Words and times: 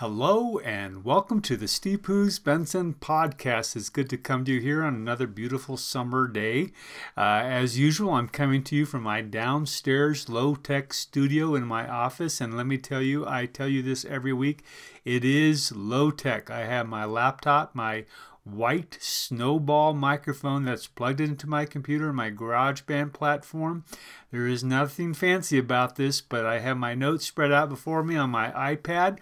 Hello 0.00 0.58
and 0.60 1.04
welcome 1.04 1.42
to 1.42 1.58
the 1.58 1.68
Steve 1.68 2.00
Poos 2.00 2.42
Benson 2.42 2.94
podcast. 2.94 3.76
It's 3.76 3.90
good 3.90 4.08
to 4.08 4.16
come 4.16 4.46
to 4.46 4.52
you 4.52 4.58
here 4.58 4.82
on 4.82 4.94
another 4.94 5.26
beautiful 5.26 5.76
summer 5.76 6.26
day. 6.26 6.70
Uh, 7.18 7.42
as 7.44 7.78
usual, 7.78 8.14
I'm 8.14 8.30
coming 8.30 8.62
to 8.62 8.74
you 8.74 8.86
from 8.86 9.02
my 9.02 9.20
downstairs 9.20 10.30
low 10.30 10.54
tech 10.54 10.94
studio 10.94 11.54
in 11.54 11.64
my 11.64 11.86
office. 11.86 12.40
And 12.40 12.56
let 12.56 12.64
me 12.64 12.78
tell 12.78 13.02
you, 13.02 13.28
I 13.28 13.44
tell 13.44 13.68
you 13.68 13.82
this 13.82 14.06
every 14.06 14.32
week, 14.32 14.64
it 15.04 15.22
is 15.22 15.70
low 15.76 16.10
tech. 16.10 16.48
I 16.48 16.64
have 16.64 16.88
my 16.88 17.04
laptop, 17.04 17.74
my 17.74 18.06
white 18.44 18.98
snowball 19.00 19.94
microphone 19.94 20.64
that's 20.64 20.86
plugged 20.86 21.20
into 21.20 21.46
my 21.46 21.64
computer, 21.64 22.12
my 22.12 22.30
GarageBand 22.30 23.12
platform. 23.12 23.84
There 24.30 24.46
is 24.46 24.64
nothing 24.64 25.14
fancy 25.14 25.58
about 25.58 25.96
this, 25.96 26.20
but 26.20 26.46
I 26.46 26.60
have 26.60 26.76
my 26.76 26.94
notes 26.94 27.26
spread 27.26 27.52
out 27.52 27.68
before 27.68 28.02
me 28.02 28.16
on 28.16 28.30
my 28.30 28.50
iPad 28.50 29.18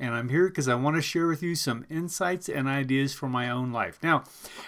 and 0.00 0.14
I'm 0.14 0.28
here 0.28 0.46
because 0.48 0.68
I 0.68 0.76
want 0.76 0.96
to 0.96 1.02
share 1.02 1.26
with 1.26 1.42
you 1.42 1.54
some 1.54 1.84
insights 1.90 2.48
and 2.48 2.68
ideas 2.68 3.14
for 3.14 3.28
my 3.28 3.50
own 3.50 3.72
life. 3.72 3.98
Now, 4.02 4.24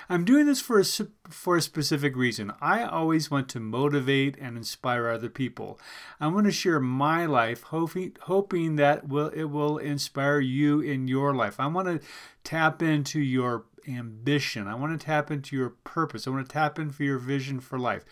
I'm 0.08 0.24
doing 0.24 0.46
this 0.46 0.60
for 0.60 0.80
a, 0.80 0.84
for 1.28 1.56
a 1.56 1.62
specific 1.62 2.16
reason. 2.16 2.52
I 2.60 2.82
always 2.84 3.30
want 3.30 3.48
to 3.50 3.60
motivate 3.60 4.36
and 4.40 4.56
inspire 4.56 5.08
other 5.08 5.28
people. 5.28 5.78
I 6.20 6.26
want 6.26 6.46
to 6.46 6.52
share 6.52 6.80
my 6.80 7.26
life, 7.26 7.62
hoping, 7.64 8.16
hoping 8.22 8.76
that 8.76 9.08
will 9.08 9.28
it 9.28 9.44
will 9.44 9.78
inspire 9.78 10.40
you 10.40 10.80
in 10.80 11.06
your 11.06 11.34
life. 11.34 11.60
I 11.60 11.68
want 11.68 11.86
to 11.86 12.06
tap 12.42 12.82
into 12.82 13.20
your 13.20 13.66
ambition. 13.88 14.66
I 14.66 14.74
want 14.74 14.98
to 14.98 15.04
tap 15.04 15.30
into 15.30 15.56
your 15.56 15.70
purpose. 15.84 16.26
I 16.26 16.30
want 16.30 16.48
to 16.48 16.52
tap 16.52 16.78
into 16.78 17.04
your 17.04 17.18
vision 17.18 17.60
for 17.60 17.78
life. 17.78 18.04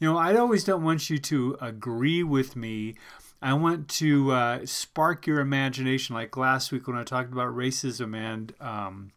You 0.00 0.10
know, 0.10 0.18
I 0.18 0.36
always 0.36 0.64
don't 0.64 0.82
want 0.82 1.08
you 1.08 1.18
to 1.18 1.56
agree 1.60 2.22
with 2.22 2.56
me 2.56 2.96
I 3.44 3.52
want 3.52 3.88
to 3.88 4.32
uh, 4.32 4.64
spark 4.64 5.26
your 5.26 5.38
imagination, 5.38 6.14
like 6.14 6.34
last 6.34 6.72
week 6.72 6.88
when 6.88 6.96
I 6.96 7.04
talked 7.04 7.30
about 7.30 7.54
racism 7.54 8.16
and 8.16 8.54
um, 8.58 9.12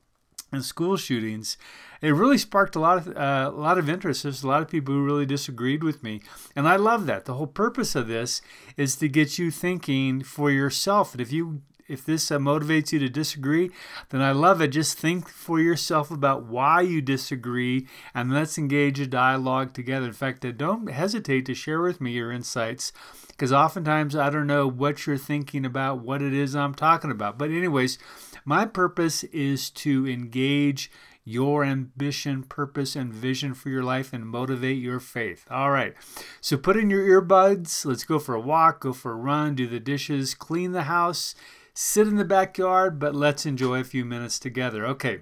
and 0.52 0.66
school 0.66 0.98
shootings. 0.98 1.58
It 2.02 2.10
really 2.10 2.38
sparked 2.38 2.76
a 2.76 2.80
lot 2.82 2.98
of 2.98 3.16
uh, 3.16 3.52
a 3.54 3.58
lot 3.58 3.78
of 3.78 3.90
interest. 3.90 4.24
There's 4.24 4.44
a 4.44 4.48
lot 4.48 4.62
of 4.62 4.68
people 4.68 4.94
who 4.94 5.06
really 5.06 5.26
disagreed 5.26 5.82
with 5.82 6.04
me, 6.04 6.22
and 6.58 6.68
I 6.68 6.76
love 6.76 7.06
that. 7.06 7.24
The 7.24 7.36
whole 7.36 7.48
purpose 7.48 7.96
of 7.96 8.10
this 8.10 8.42
is 8.76 8.98
to 8.98 9.08
get 9.08 9.40
you 9.40 9.50
thinking 9.50 10.22
for 10.24 10.52
yourself. 10.52 11.14
And 11.14 11.22
if 11.22 11.32
you 11.32 11.62
if 11.88 12.06
this 12.06 12.32
uh, 12.32 12.38
motivates 12.38 12.92
you 12.92 13.00
to 13.00 13.10
disagree, 13.10 13.72
then 14.10 14.22
I 14.22 14.32
love 14.32 14.62
it. 14.62 14.70
Just 14.70 14.98
think 14.98 15.30
for 15.30 15.60
yourself 15.60 16.12
about 16.12 16.46
why 16.46 16.82
you 16.82 17.02
disagree, 17.02 17.88
and 18.14 18.34
let's 18.34 18.58
engage 18.58 19.00
a 19.00 19.08
dialogue 19.08 19.74
together. 19.74 20.08
In 20.08 20.14
fact, 20.14 20.44
uh, 20.46 20.52
don't 20.52 20.90
hesitate 20.90 21.46
to 21.46 21.54
share 21.54 21.82
with 21.82 22.02
me 22.02 22.12
your 22.12 22.32
insights 22.32 22.92
because 23.30 23.54
oftentimes 23.54 24.16
I 24.16 24.30
don't 24.30 24.48
know 24.48 24.68
what 24.68 25.06
you're 25.06 25.18
thinking 25.18 25.66
about, 25.66 26.00
what 26.00 26.22
it 26.22 26.34
is 26.34 26.56
I'm 26.56 26.74
talking 26.74 27.12
about. 27.12 27.38
But, 27.38 27.52
anyways, 27.52 28.00
my 28.44 28.66
purpose 28.66 29.24
is 29.26 29.70
to 29.72 30.08
engage 30.08 30.90
your 31.24 31.66
ambition, 31.66 32.42
purpose, 32.42 32.96
and 32.96 33.14
vision 33.14 33.54
for 33.54 33.70
your 33.70 33.84
life 33.84 34.14
and 34.14 34.26
motivate 34.26 34.78
your 34.78 35.02
faith. 35.02 35.46
All 35.52 35.72
right. 35.72 35.94
So 36.40 36.56
put 36.56 36.78
in 36.78 36.90
your 36.90 37.06
earbuds. 37.06 37.86
Let's 37.86 38.06
go 38.06 38.18
for 38.18 38.34
a 38.34 38.40
walk, 38.40 38.80
go 38.80 38.94
for 38.94 39.12
a 39.12 39.16
run, 39.16 39.54
do 39.54 39.68
the 39.68 39.82
dishes, 39.82 40.34
clean 40.34 40.72
the 40.72 40.84
house, 40.84 41.36
sit 41.80 42.08
in 42.08 42.16
the 42.16 42.26
backyard, 42.26 42.98
but 42.98 43.14
let's 43.14 43.46
enjoy 43.46 43.80
a 43.80 43.84
few 43.84 44.04
minutes 44.04 44.40
together. 44.40 44.84
Okay. 44.88 45.22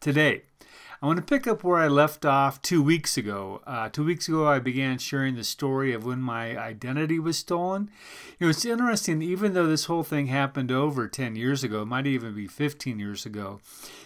Today, 0.00 0.42
I 1.00 1.06
want 1.06 1.18
to 1.18 1.22
pick 1.22 1.46
up 1.46 1.62
where 1.62 1.78
I 1.78 1.86
left 1.86 2.24
off 2.24 2.60
two 2.60 2.82
weeks 2.82 3.16
ago. 3.16 3.62
Uh, 3.64 3.88
two 3.88 4.04
weeks 4.04 4.26
ago, 4.26 4.48
I 4.48 4.58
began 4.58 4.98
sharing 4.98 5.36
the 5.36 5.44
story 5.44 5.92
of 5.92 6.04
when 6.04 6.18
my 6.20 6.58
identity 6.58 7.20
was 7.20 7.38
stolen. 7.38 7.88
You 8.40 8.46
know, 8.46 8.50
it's 8.50 8.64
interesting, 8.64 9.22
even 9.22 9.54
though 9.54 9.68
this 9.68 9.84
whole 9.84 10.02
thing 10.02 10.26
happened 10.26 10.72
over 10.72 11.06
10 11.06 11.36
years 11.36 11.62
ago, 11.62 11.82
it 11.82 11.86
might 11.86 12.08
even 12.08 12.34
be 12.34 12.48
15 12.48 12.98
years 12.98 13.24
ago, 13.24 13.60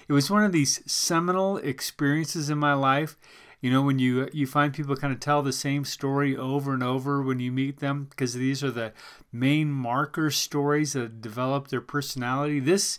it 0.07 0.13
was 0.13 0.31
one 0.31 0.45
of 0.45 0.53
these 0.53 0.83
seminal 0.85 1.57
experiences 1.57 2.51
in 2.51 2.59
my 2.59 2.75
life 2.75 3.17
you 3.61 3.71
know 3.71 3.83
when 3.83 3.99
you 3.99 4.29
you 4.33 4.47
find 4.47 4.75
people 4.75 4.97
kind 4.97 5.13
of 5.13 5.21
tell 5.21 5.43
the 5.43 5.53
same 5.53 5.85
story 5.85 6.37
over 6.37 6.73
and 6.73 6.83
over 6.83 7.23
when 7.23 7.41
you 7.41 7.51
meet 7.51 7.81
them 7.81 8.07
because 8.11 8.35
these 8.35 8.63
are 8.63 8.71
the 8.71 8.93
main 9.33 9.71
marker 9.71 10.31
stories 10.31 10.93
that 10.93 11.21
develop 11.21 11.69
their 11.69 11.81
personality 11.81 12.61
this 12.61 12.99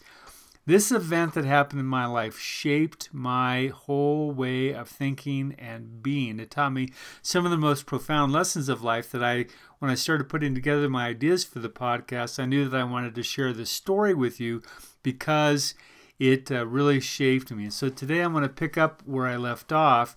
this 0.68 0.92
event 0.92 1.34
that 1.34 1.46
happened 1.46 1.80
in 1.80 1.86
my 1.86 2.06
life 2.06 2.38
shaped 2.38 3.08
my 3.14 3.68
whole 3.68 4.32
way 4.32 4.74
of 4.74 4.90
thinking 4.90 5.56
and 5.58 6.04
being. 6.04 6.42
It 6.42 6.52
taught 6.52 6.74
me 6.74 6.90
some 7.22 7.46
of 7.46 7.52
the 7.52 7.58
most 7.58 7.86
profound 7.86 8.34
lessons 8.34 8.68
of 8.68 8.84
life 8.84 9.10
that 9.12 9.24
I, 9.24 9.46
when 9.80 9.90
I 9.90 9.96
started 9.96 10.28
putting 10.28 10.54
together 10.54 10.90
my 10.90 11.08
ideas 11.08 11.46
for 11.46 11.60
the 11.60 11.70
podcast, 11.70 12.38
I 12.38 12.48
knew 12.48 12.68
that 12.68 12.78
I 12.78 12.84
wanted 12.84 13.16
to 13.16 13.24
share 13.24 13.54
this 13.54 13.70
story 13.70 14.14
with 14.14 14.42
you 14.42 14.62
because 15.04 15.74
it 16.20 16.52
uh, 16.52 16.66
really 16.66 17.00
shaped 17.00 17.52
me. 17.52 17.70
So 17.70 17.90
today 17.90 18.22
I'm 18.22 18.32
going 18.32 18.44
to 18.44 18.50
pick 18.50 18.78
up 18.78 19.04
where 19.06 19.28
I 19.28 19.36
left 19.36 19.72
off. 19.72 20.16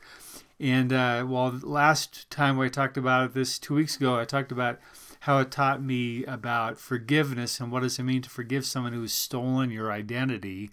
And 0.59 0.93
uh, 0.93 1.25
well, 1.29 1.59
last 1.63 2.29
time 2.31 2.59
I 2.61 2.69
talked 2.69 2.97
about 2.97 3.25
it, 3.25 3.35
this 3.35 3.59
two 3.59 3.75
weeks 3.75 3.97
ago, 3.97 4.19
I 4.19 4.25
talked 4.25 4.53
about 4.53 4.79
how 5.21 5.39
it 5.39 5.51
taught 5.51 5.83
me 5.83 6.25
about 6.25 6.79
forgiveness 6.79 7.61
and 7.61 7.71
what 7.71 7.83
does 7.83 7.99
it 7.99 8.05
mean 8.05 8.23
to 8.23 8.31
forgive 8.31 8.65
someone 8.65 8.95
who's 8.95 9.13
stolen 9.13 9.71
your 9.71 9.93
identity. 9.93 10.71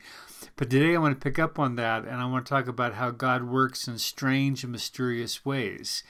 But 0.55 0.69
today 0.69 0.95
I 0.95 0.99
want 0.99 1.19
to 1.19 1.23
pick 1.23 1.37
up 1.37 1.59
on 1.59 1.75
that 1.75 2.05
and 2.05 2.15
I 2.15 2.25
want 2.25 2.45
to 2.45 2.49
talk 2.49 2.67
about 2.67 2.93
how 2.93 3.11
God 3.11 3.43
works 3.43 3.87
in 3.87 3.97
strange 3.97 4.63
and 4.63 4.71
mysterious 4.71 5.45
ways. 5.45 6.03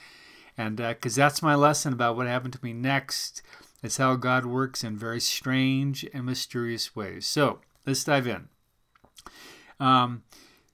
And 0.56 0.76
because 0.76 1.18
uh, 1.18 1.22
that's 1.22 1.42
my 1.42 1.54
lesson 1.54 1.92
about 1.92 2.16
what 2.16 2.26
happened 2.26 2.52
to 2.54 2.64
me 2.64 2.72
next. 2.72 3.42
It's 3.82 3.96
how 3.96 4.16
God 4.16 4.44
works 4.44 4.82
in 4.82 4.96
very 4.96 5.20
strange 5.20 6.04
and 6.12 6.24
mysterious 6.24 6.96
ways. 6.96 7.26
So 7.26 7.60
let's 7.86 8.02
dive 8.02 8.26
in. 8.26 8.48
Um, 9.80 10.22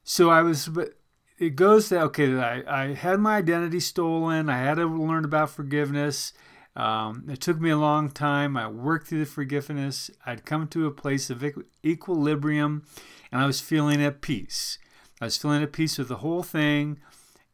so 0.02 0.30
I 0.30 0.42
was 0.42 0.68
but 0.68 0.94
it 1.38 1.56
goes 1.56 1.88
that 1.88 2.00
okay 2.02 2.34
I, 2.38 2.82
I 2.82 2.94
had 2.94 3.18
my 3.18 3.36
identity 3.36 3.80
stolen 3.80 4.48
i 4.48 4.58
had 4.58 4.76
to 4.76 4.86
learn 4.86 5.24
about 5.24 5.50
forgiveness 5.50 6.32
um, 6.76 7.24
it 7.28 7.40
took 7.40 7.60
me 7.60 7.70
a 7.70 7.76
long 7.76 8.10
time. 8.10 8.56
I 8.56 8.68
worked 8.68 9.08
through 9.08 9.20
the 9.20 9.26
forgiveness. 9.26 10.10
I'd 10.26 10.44
come 10.44 10.66
to 10.68 10.86
a 10.86 10.90
place 10.90 11.30
of 11.30 11.44
equilibrium 11.84 12.84
and 13.30 13.40
I 13.40 13.46
was 13.46 13.60
feeling 13.60 14.02
at 14.02 14.20
peace. 14.20 14.78
I 15.20 15.26
was 15.26 15.36
feeling 15.36 15.62
at 15.62 15.72
peace 15.72 15.98
with 15.98 16.08
the 16.08 16.16
whole 16.16 16.42
thing. 16.42 16.98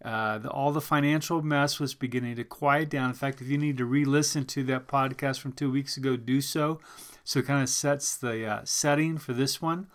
Uh, 0.03 0.39
the, 0.39 0.49
all 0.49 0.73
the 0.73 0.81
financial 0.81 1.43
mess 1.43 1.79
was 1.79 1.95
beginning 1.95 2.37
to 2.37 2.45
quiet 2.45 2.89
down. 2.89 3.11
In 3.11 3.15
fact, 3.15 3.43
if 3.43 3.49
you 3.49 3.59
need 3.59 3.77
to 3.77 3.85
re 3.85 4.07
listen 4.07 4.47
to 4.47 4.65
that 4.65 4.89
podcast 4.89 5.41
from 5.41 5.53
two 5.53 5.71
weeks 5.71 5.99
ago, 5.99 6.17
do 6.17 6.41
so. 6.41 6.81
So 7.23 7.41
it 7.41 7.47
kind 7.47 7.63
of 7.63 7.69
sets 7.69 8.17
the 8.17 8.47
uh, 8.47 8.61
setting 8.65 9.19
for 9.19 9.35
this 9.35 9.61
one. 9.61 9.89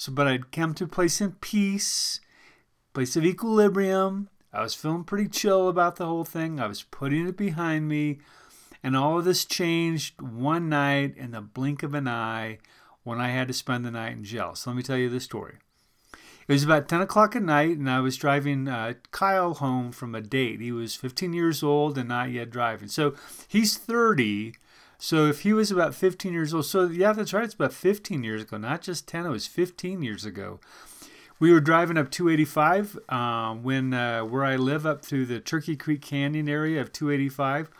So, 0.00 0.12
but 0.12 0.26
I'd 0.26 0.50
come 0.50 0.72
to 0.76 0.84
a 0.84 0.88
place 0.88 1.20
in 1.20 1.32
peace, 1.42 2.20
place 2.94 3.16
of 3.16 3.24
equilibrium. 3.26 4.30
I 4.50 4.62
was 4.62 4.72
feeling 4.72 5.04
pretty 5.04 5.28
chill 5.28 5.68
about 5.68 5.96
the 5.96 6.06
whole 6.06 6.24
thing. 6.24 6.58
I 6.58 6.68
was 6.68 6.84
putting 6.84 7.28
it 7.28 7.36
behind 7.36 7.86
me. 7.86 8.20
And 8.82 8.96
all 8.96 9.18
of 9.18 9.26
this 9.26 9.44
changed 9.44 10.18
one 10.22 10.70
night 10.70 11.18
in 11.18 11.32
the 11.32 11.42
blink 11.42 11.82
of 11.82 11.92
an 11.92 12.08
eye 12.08 12.60
when 13.02 13.20
I 13.20 13.28
had 13.28 13.46
to 13.48 13.52
spend 13.52 13.84
the 13.84 13.90
night 13.90 14.12
in 14.12 14.24
jail. 14.24 14.54
So 14.54 14.70
let 14.70 14.78
me 14.78 14.82
tell 14.82 14.96
you 14.96 15.10
the 15.10 15.20
story. 15.20 15.56
It 16.48 16.52
was 16.54 16.64
about 16.64 16.88
10 16.88 17.02
o'clock 17.02 17.36
at 17.36 17.42
night, 17.42 17.76
and 17.76 17.90
I 17.90 18.00
was 18.00 18.16
driving 18.16 18.68
uh, 18.68 18.94
Kyle 19.10 19.52
home 19.52 19.92
from 19.92 20.14
a 20.14 20.22
date. 20.22 20.62
He 20.62 20.72
was 20.72 20.94
15 20.94 21.34
years 21.34 21.62
old 21.62 21.98
and 21.98 22.08
not 22.08 22.30
yet 22.30 22.48
driving. 22.48 22.88
So 22.88 23.14
he's 23.48 23.76
30. 23.76 24.54
So 25.00 25.26
if 25.26 25.40
he 25.40 25.52
was 25.52 25.70
about 25.70 25.94
15 25.94 26.32
years 26.32 26.54
old, 26.54 26.66
so 26.66 26.84
yeah, 26.86 27.12
that's 27.12 27.32
right, 27.32 27.44
it's 27.44 27.54
about 27.54 27.72
15 27.72 28.22
years 28.22 28.42
ago, 28.42 28.58
not 28.58 28.82
just 28.82 29.08
10, 29.08 29.26
it 29.26 29.30
was 29.30 29.46
15 29.46 30.02
years 30.02 30.24
ago. 30.24 30.60
We 31.38 31.52
were 31.52 31.60
driving 31.60 31.96
up 31.96 32.10
285 32.10 32.98
uh, 33.08 33.54
when 33.54 33.94
uh, 33.94 34.24
where 34.26 34.44
I 34.44 34.56
live 34.56 34.84
up 34.84 35.02
through 35.02 35.24
the 35.26 35.40
Turkey 35.40 35.74
Creek 35.74 36.02
Canyon 36.02 36.48
area 36.48 36.82
of 36.82 36.92
285 36.92 37.70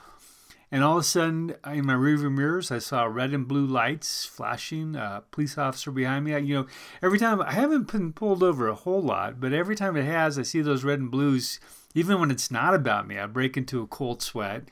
and 0.72 0.84
all 0.84 0.98
of 0.98 1.00
a 1.00 1.04
sudden, 1.04 1.56
in 1.66 1.84
my 1.84 1.94
rearview 1.94 2.32
mirrors, 2.32 2.70
I 2.70 2.78
saw 2.78 3.04
red 3.04 3.32
and 3.32 3.48
blue 3.48 3.66
lights 3.66 4.24
flashing. 4.24 4.94
A 4.94 5.24
police 5.32 5.58
officer 5.58 5.90
behind 5.90 6.24
me. 6.24 6.34
I, 6.34 6.38
you 6.38 6.54
know, 6.54 6.66
every 7.02 7.18
time 7.18 7.42
I 7.42 7.52
haven't 7.52 7.90
been 7.90 8.12
pulled 8.12 8.44
over 8.44 8.68
a 8.68 8.74
whole 8.74 9.02
lot, 9.02 9.40
but 9.40 9.52
every 9.52 9.74
time 9.74 9.96
it 9.96 10.04
has, 10.04 10.38
I 10.38 10.42
see 10.42 10.60
those 10.60 10.84
red 10.84 11.00
and 11.00 11.10
blues. 11.10 11.58
Even 11.94 12.20
when 12.20 12.30
it's 12.30 12.52
not 12.52 12.72
about 12.72 13.08
me, 13.08 13.18
I 13.18 13.26
break 13.26 13.56
into 13.56 13.82
a 13.82 13.86
cold 13.88 14.22
sweat. 14.22 14.68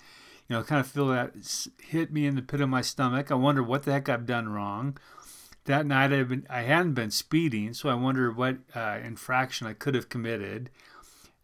You 0.49 0.57
know, 0.57 0.63
kind 0.63 0.81
of 0.81 0.87
feel 0.87 1.09
that 1.09 1.35
hit 1.83 2.13
me 2.13 2.27
in 2.27 2.35
the 2.35 2.43
pit 2.43 2.61
of 2.61 2.69
my 2.69 2.81
stomach. 2.81 3.31
I 3.31 3.35
wonder 3.35 3.63
what 3.63 3.83
the 3.83 3.93
heck 3.93 4.09
I've 4.09 4.27
done 4.27 4.49
wrong. 4.49 4.97
That 5.67 5.85
night, 5.85 6.13
I've 6.13 6.31
been, 6.31 6.47
I 6.49 6.63
hadn't 6.63 6.95
been 6.95 7.11
speeding, 7.11 7.75
so 7.75 7.91
I 7.91 7.95
wonder 7.95 8.33
what 8.33 8.57
uh, 8.75 8.99
infraction 9.05 9.67
I 9.67 9.75
could 9.75 9.95
have 9.95 10.09
committed. 10.09 10.71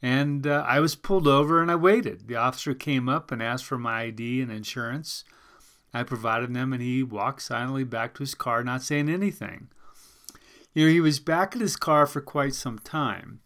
And 0.01 0.47
uh, 0.47 0.65
I 0.67 0.81
was 0.81 0.97
pulled 0.97 1.27
over 1.27 1.61
and 1.61 1.71
I 1.71 1.77
waited. 1.77 2.29
The 2.29 2.37
officer 2.37 2.75
came 2.75 3.09
up 3.09 3.31
and 3.31 3.43
asked 3.43 3.65
for 3.65 3.79
my 3.79 4.03
ID 4.03 4.41
and 4.41 4.51
insurance. 4.51 5.25
I 5.93 6.03
provided 6.03 6.53
them 6.53 6.73
and 6.73 6.83
he 6.83 7.03
walked 7.03 7.43
silently 7.43 7.85
back 7.85 8.15
to 8.15 8.23
his 8.23 8.35
car, 8.35 8.65
not 8.65 8.83
saying 8.83 9.09
anything. 9.09 9.69
You 10.75 10.87
know, 10.87 10.93
he 10.93 11.01
was 11.01 11.21
back 11.21 11.55
at 11.55 11.63
his 11.63 11.77
car 11.77 12.07
for 12.07 12.21
quite 12.21 12.55
some 12.55 12.79
time. 12.81 13.41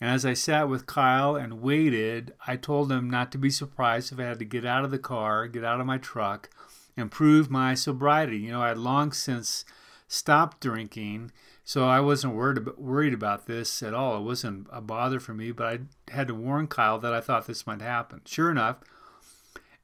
And 0.00 0.10
as 0.10 0.26
I 0.26 0.34
sat 0.34 0.68
with 0.68 0.86
Kyle 0.86 1.36
and 1.36 1.62
waited, 1.62 2.34
I 2.46 2.56
told 2.56 2.90
him 2.90 3.08
not 3.08 3.32
to 3.32 3.38
be 3.38 3.50
surprised 3.50 4.12
if 4.12 4.18
I 4.18 4.24
had 4.24 4.38
to 4.40 4.44
get 4.44 4.64
out 4.64 4.84
of 4.84 4.90
the 4.90 4.98
car, 4.98 5.46
get 5.46 5.64
out 5.64 5.80
of 5.80 5.86
my 5.86 5.98
truck, 5.98 6.50
and 6.96 7.10
prove 7.10 7.50
my 7.50 7.74
sobriety. 7.74 8.38
You 8.38 8.52
know, 8.52 8.62
I 8.62 8.68
had 8.68 8.78
long 8.78 9.12
since 9.12 9.64
stopped 10.06 10.60
drinking. 10.60 11.32
So 11.64 11.88
I 11.88 12.00
wasn't 12.00 12.34
worried 12.34 12.58
about, 12.58 12.80
worried 12.80 13.14
about 13.14 13.46
this 13.46 13.82
at 13.82 13.94
all. 13.94 14.18
It 14.18 14.24
wasn't 14.24 14.66
a 14.70 14.82
bother 14.82 15.18
for 15.18 15.32
me, 15.32 15.50
but 15.50 15.66
I 15.66 15.78
had 16.12 16.28
to 16.28 16.34
warn 16.34 16.66
Kyle 16.66 16.98
that 16.98 17.14
I 17.14 17.20
thought 17.20 17.46
this 17.46 17.66
might 17.66 17.80
happen. 17.80 18.20
Sure 18.26 18.50
enough, 18.50 18.76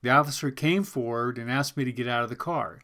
the 0.02 0.10
officer 0.10 0.50
came 0.50 0.84
forward 0.84 1.38
and 1.38 1.50
asked 1.50 1.76
me 1.76 1.84
to 1.84 1.92
get 1.92 2.06
out 2.06 2.22
of 2.22 2.28
the 2.28 2.36
car. 2.36 2.80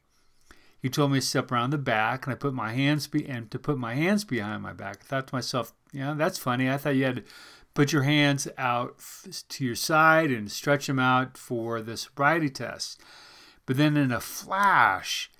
He 0.80 0.88
told 0.88 1.12
me 1.12 1.20
to 1.20 1.26
step 1.26 1.52
around 1.52 1.70
the 1.70 1.78
back, 1.78 2.26
and 2.26 2.32
I 2.32 2.36
put 2.36 2.54
my 2.54 2.72
hands 2.72 3.06
be- 3.06 3.26
and 3.26 3.50
to 3.50 3.58
put 3.58 3.78
my 3.78 3.94
hands 3.94 4.24
behind 4.24 4.62
my 4.62 4.72
back. 4.72 5.00
I 5.02 5.04
thought 5.04 5.26
to 5.28 5.34
myself, 5.34 5.72
yeah, 5.96 6.12
that's 6.14 6.36
funny. 6.36 6.70
I 6.70 6.76
thought 6.76 6.96
you 6.96 7.04
had 7.04 7.24
put 7.72 7.90
your 7.90 8.02
hands 8.02 8.46
out 8.58 9.00
to 9.48 9.64
your 9.64 9.74
side 9.74 10.30
and 10.30 10.52
stretch 10.52 10.86
them 10.86 10.98
out 10.98 11.38
for 11.38 11.80
the 11.80 11.96
sobriety 11.96 12.50
test. 12.50 13.00
But 13.64 13.78
then 13.78 13.96
in 13.96 14.12
a 14.12 14.20
flash, 14.20 15.30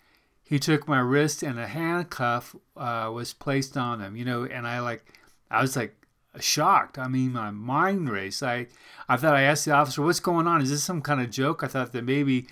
he 0.42 0.58
took 0.58 0.88
my 0.88 0.98
wrist 0.98 1.42
and 1.42 1.58
a 1.58 1.66
handcuff 1.66 2.56
uh, 2.74 3.10
was 3.12 3.34
placed 3.34 3.76
on 3.76 3.98
them. 3.98 4.16
You 4.16 4.24
know, 4.24 4.44
and 4.44 4.66
I 4.66 4.80
like, 4.80 5.04
I 5.50 5.60
was 5.60 5.76
like 5.76 5.94
shocked. 6.40 6.98
I 6.98 7.06
mean, 7.06 7.32
my 7.32 7.50
mind 7.50 8.08
raced. 8.08 8.42
I, 8.42 8.68
I 9.10 9.18
thought 9.18 9.34
I 9.34 9.42
asked 9.42 9.66
the 9.66 9.72
officer, 9.72 10.00
"What's 10.00 10.20
going 10.20 10.46
on? 10.46 10.62
Is 10.62 10.70
this 10.70 10.82
some 10.82 11.02
kind 11.02 11.20
of 11.20 11.30
joke?" 11.30 11.62
I 11.62 11.66
thought 11.66 11.92
that 11.92 12.04
maybe 12.04 12.46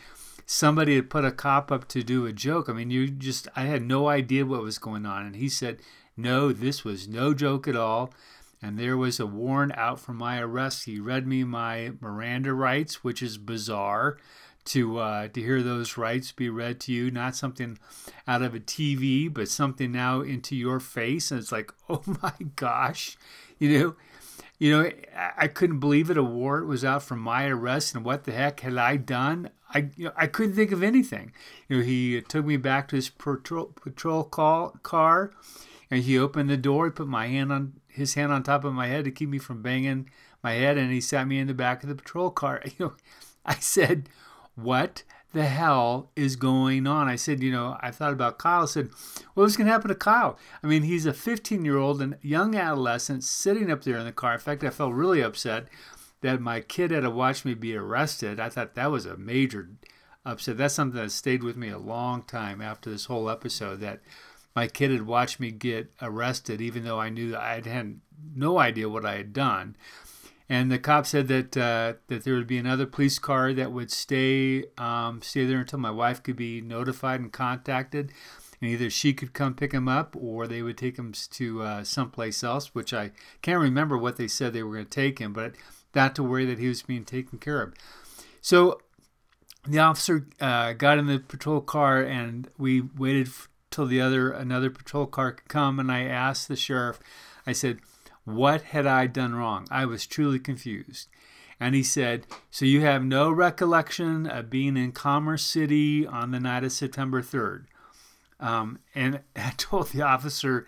somebody 0.44 0.96
had 0.96 1.08
put 1.08 1.24
a 1.24 1.32
cop 1.32 1.72
up 1.72 1.88
to 1.88 2.02
do 2.02 2.26
a 2.26 2.32
joke. 2.32 2.68
I 2.68 2.74
mean, 2.74 2.90
you 2.90 3.08
just, 3.08 3.48
I 3.56 3.62
had 3.62 3.82
no 3.82 4.08
idea 4.08 4.44
what 4.44 4.62
was 4.62 4.78
going 4.78 5.06
on. 5.06 5.24
And 5.24 5.36
he 5.36 5.48
said, 5.48 5.78
no, 6.16 6.52
this 6.52 6.84
was 6.84 7.08
no 7.08 7.34
joke 7.34 7.66
at 7.68 7.76
all. 7.76 8.12
And 8.62 8.78
there 8.78 8.96
was 8.96 9.20
a 9.20 9.26
warrant 9.26 9.76
out 9.76 10.00
for 10.00 10.14
my 10.14 10.40
arrest. 10.40 10.86
He 10.86 10.98
read 10.98 11.26
me 11.26 11.44
my 11.44 11.92
Miranda 12.00 12.54
rights, 12.54 13.04
which 13.04 13.22
is 13.22 13.36
bizarre 13.36 14.16
to 14.66 14.98
uh, 14.98 15.28
to 15.28 15.40
hear 15.40 15.62
those 15.62 15.96
rights 15.96 16.32
be 16.32 16.48
read 16.48 16.80
to 16.80 16.92
you, 16.92 17.10
not 17.10 17.36
something 17.36 17.78
out 18.26 18.42
of 18.42 18.54
a 18.54 18.60
TV, 18.60 19.32
but 19.32 19.48
something 19.48 19.92
now 19.92 20.20
into 20.22 20.56
your 20.56 20.80
face. 20.80 21.30
And 21.30 21.40
it's 21.40 21.52
like, 21.52 21.72
oh 21.88 22.02
my 22.22 22.32
gosh, 22.56 23.16
you 23.58 23.78
know, 23.78 23.96
you 24.58 24.70
know, 24.70 24.90
I 25.36 25.48
couldn't 25.48 25.80
believe 25.80 26.10
it. 26.10 26.16
A 26.16 26.22
warrant 26.22 26.66
was 26.66 26.84
out 26.84 27.02
for 27.02 27.16
my 27.16 27.46
arrest, 27.46 27.94
and 27.94 28.04
what 28.04 28.24
the 28.24 28.32
heck 28.32 28.60
had 28.60 28.78
I 28.78 28.96
done? 28.96 29.50
I 29.72 29.90
you 29.96 30.06
know, 30.06 30.12
I 30.16 30.26
couldn't 30.26 30.54
think 30.54 30.72
of 30.72 30.82
anything. 30.82 31.32
You 31.68 31.78
know, 31.78 31.82
he 31.84 32.22
took 32.22 32.46
me 32.46 32.56
back 32.56 32.88
to 32.88 32.96
his 32.96 33.10
patrol 33.10 33.66
patrol 33.66 34.24
call, 34.24 34.70
car, 34.82 35.32
and 35.90 36.02
he 36.02 36.18
opened 36.18 36.50
the 36.50 36.56
door. 36.56 36.86
He 36.86 36.90
put 36.90 37.08
my 37.08 37.26
hand 37.26 37.52
on 37.52 37.74
his 37.88 38.14
hand 38.14 38.32
on 38.32 38.42
top 38.42 38.64
of 38.64 38.72
my 38.72 38.86
head 38.86 39.04
to 39.04 39.10
keep 39.10 39.28
me 39.28 39.38
from 39.38 39.62
banging 39.62 40.10
my 40.42 40.52
head, 40.52 40.76
and 40.76 40.92
he 40.92 41.00
sat 41.00 41.26
me 41.26 41.38
in 41.38 41.46
the 41.46 41.54
back 41.54 41.82
of 41.82 41.88
the 41.88 41.94
patrol 41.94 42.30
car. 42.30 42.62
You 42.78 42.86
know, 42.86 42.94
I 43.44 43.56
said, 43.56 44.08
"What 44.54 45.02
the 45.32 45.46
hell 45.46 46.10
is 46.16 46.36
going 46.36 46.86
on?" 46.86 47.08
I 47.08 47.16
said, 47.16 47.42
"You 47.42 47.52
know, 47.52 47.76
I 47.80 47.90
thought 47.90 48.12
about 48.12 48.38
Kyle." 48.38 48.62
I 48.62 48.66
said, 48.66 48.90
"What 49.34 49.44
was 49.44 49.56
going 49.56 49.66
to 49.66 49.72
happen 49.72 49.88
to 49.88 49.94
Kyle?" 49.94 50.38
I 50.62 50.66
mean, 50.66 50.82
he's 50.82 51.06
a 51.06 51.12
15-year-old 51.12 52.00
and 52.02 52.18
young 52.22 52.54
adolescent 52.54 53.24
sitting 53.24 53.70
up 53.70 53.84
there 53.84 53.98
in 53.98 54.04
the 54.04 54.12
car. 54.12 54.34
In 54.34 54.40
fact, 54.40 54.64
I 54.64 54.70
felt 54.70 54.94
really 54.94 55.20
upset 55.20 55.68
that 56.24 56.40
my 56.40 56.60
kid 56.60 56.90
had 56.90 57.02
to 57.02 57.10
watch 57.10 57.44
me 57.44 57.52
be 57.52 57.76
arrested. 57.76 58.40
I 58.40 58.48
thought 58.48 58.74
that 58.74 58.90
was 58.90 59.04
a 59.04 59.16
major 59.16 59.68
upset. 60.24 60.56
That's 60.56 60.74
something 60.74 61.00
that 61.00 61.10
stayed 61.10 61.42
with 61.42 61.56
me 61.56 61.68
a 61.68 61.78
long 61.78 62.22
time 62.22 62.62
after 62.62 62.90
this 62.90 63.04
whole 63.04 63.28
episode. 63.28 63.80
That 63.80 64.00
my 64.54 64.66
kid 64.68 64.90
had 64.90 65.06
watched 65.06 65.40
me 65.40 65.50
get 65.50 65.92
arrested, 66.00 66.60
even 66.60 66.84
though 66.84 67.00
I 67.00 67.08
knew 67.08 67.30
that 67.30 67.40
I 67.40 67.68
had 67.68 68.00
no 68.34 68.58
idea 68.58 68.88
what 68.88 69.04
I 69.04 69.16
had 69.16 69.32
done. 69.32 69.76
And 70.48 70.70
the 70.70 70.78
cop 70.78 71.06
said 71.06 71.28
that 71.28 71.56
uh, 71.56 71.94
that 72.08 72.24
there 72.24 72.34
would 72.34 72.46
be 72.46 72.58
another 72.58 72.86
police 72.86 73.18
car 73.18 73.52
that 73.54 73.72
would 73.72 73.90
stay 73.90 74.64
um, 74.76 75.22
stay 75.22 75.46
there 75.46 75.60
until 75.60 75.78
my 75.78 75.90
wife 75.90 76.22
could 76.22 76.36
be 76.36 76.60
notified 76.60 77.20
and 77.20 77.32
contacted, 77.32 78.12
and 78.60 78.70
either 78.70 78.90
she 78.90 79.14
could 79.14 79.32
come 79.32 79.54
pick 79.54 79.72
him 79.72 79.88
up 79.88 80.14
or 80.18 80.46
they 80.46 80.62
would 80.62 80.76
take 80.76 80.98
him 80.98 81.12
to 81.12 81.62
uh, 81.62 81.84
someplace 81.84 82.44
else. 82.44 82.74
Which 82.74 82.92
I 82.92 83.12
can't 83.40 83.60
remember 83.60 83.96
what 83.96 84.18
they 84.18 84.28
said 84.28 84.52
they 84.52 84.62
were 84.62 84.74
going 84.74 84.84
to 84.84 84.90
take 84.90 85.18
him, 85.18 85.32
but 85.32 85.54
not 85.94 86.14
to 86.16 86.22
worry 86.22 86.44
that 86.44 86.58
he 86.58 86.68
was 86.68 86.82
being 86.82 87.04
taken 87.04 87.38
care 87.38 87.62
of. 87.62 87.72
So 88.42 88.82
the 89.66 89.78
officer 89.78 90.26
uh, 90.40 90.74
got 90.74 90.98
in 90.98 91.06
the 91.06 91.20
patrol 91.20 91.62
car 91.62 92.02
and 92.02 92.48
we 92.58 92.82
waited 92.82 93.30
till 93.74 93.86
the 93.86 94.00
other 94.00 94.30
another 94.30 94.70
patrol 94.70 95.06
car 95.06 95.32
could 95.32 95.48
come 95.48 95.78
and 95.78 95.90
I 95.90 96.04
asked 96.04 96.48
the 96.48 96.56
sheriff 96.56 97.00
I 97.46 97.52
said 97.52 97.78
what 98.24 98.62
had 98.62 98.86
I 98.86 99.06
done 99.06 99.34
wrong 99.34 99.66
I 99.70 99.84
was 99.84 100.06
truly 100.06 100.38
confused 100.38 101.08
and 101.58 101.74
he 101.74 101.82
said 101.82 102.26
so 102.50 102.64
you 102.64 102.80
have 102.82 103.04
no 103.04 103.30
recollection 103.30 104.26
of 104.26 104.50
being 104.50 104.76
in 104.76 104.92
Commerce 104.92 105.44
City 105.44 106.06
on 106.06 106.30
the 106.30 106.40
night 106.40 106.64
of 106.64 106.72
September 106.72 107.20
3rd 107.20 107.64
um, 108.40 108.78
and 108.94 109.20
I 109.36 109.52
told 109.56 109.88
the 109.88 110.02
officer 110.02 110.66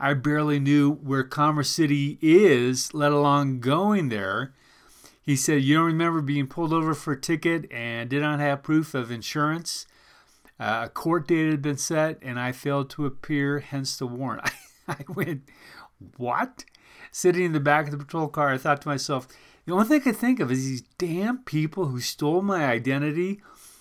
I 0.00 0.14
barely 0.14 0.60
knew 0.60 0.92
where 0.92 1.24
Commerce 1.24 1.70
City 1.70 2.18
is, 2.22 2.94
let 2.94 3.10
alone 3.10 3.58
going 3.58 4.10
there. 4.10 4.54
He 5.20 5.34
said, 5.34 5.62
You 5.62 5.76
don't 5.76 5.86
remember 5.86 6.22
being 6.22 6.46
pulled 6.46 6.72
over 6.72 6.94
for 6.94 7.14
a 7.14 7.20
ticket 7.20 7.70
and 7.72 8.08
did 8.08 8.22
not 8.22 8.38
have 8.38 8.62
proof 8.62 8.94
of 8.94 9.10
insurance. 9.10 9.86
Uh, 10.60 10.82
a 10.84 10.88
court 10.88 11.28
date 11.28 11.50
had 11.50 11.62
been 11.62 11.76
set 11.76 12.18
and 12.22 12.38
I 12.38 12.52
failed 12.52 12.90
to 12.90 13.06
appear, 13.06 13.60
hence 13.60 13.96
the 13.96 14.06
warrant. 14.06 14.50
I, 14.88 14.92
I 14.92 15.04
went, 15.08 15.42
What? 16.16 16.64
Sitting 17.10 17.44
in 17.44 17.52
the 17.52 17.60
back 17.60 17.86
of 17.86 17.92
the 17.92 17.98
patrol 17.98 18.28
car, 18.28 18.52
I 18.52 18.58
thought 18.58 18.82
to 18.82 18.88
myself, 18.88 19.28
The 19.66 19.72
only 19.72 19.86
thing 19.86 20.00
I 20.00 20.04
could 20.04 20.16
think 20.16 20.40
of 20.40 20.50
is 20.50 20.64
these 20.64 20.82
damn 20.98 21.38
people 21.38 21.86
who 21.86 22.00
stole 22.00 22.42
my 22.42 22.64
identity 22.64 23.40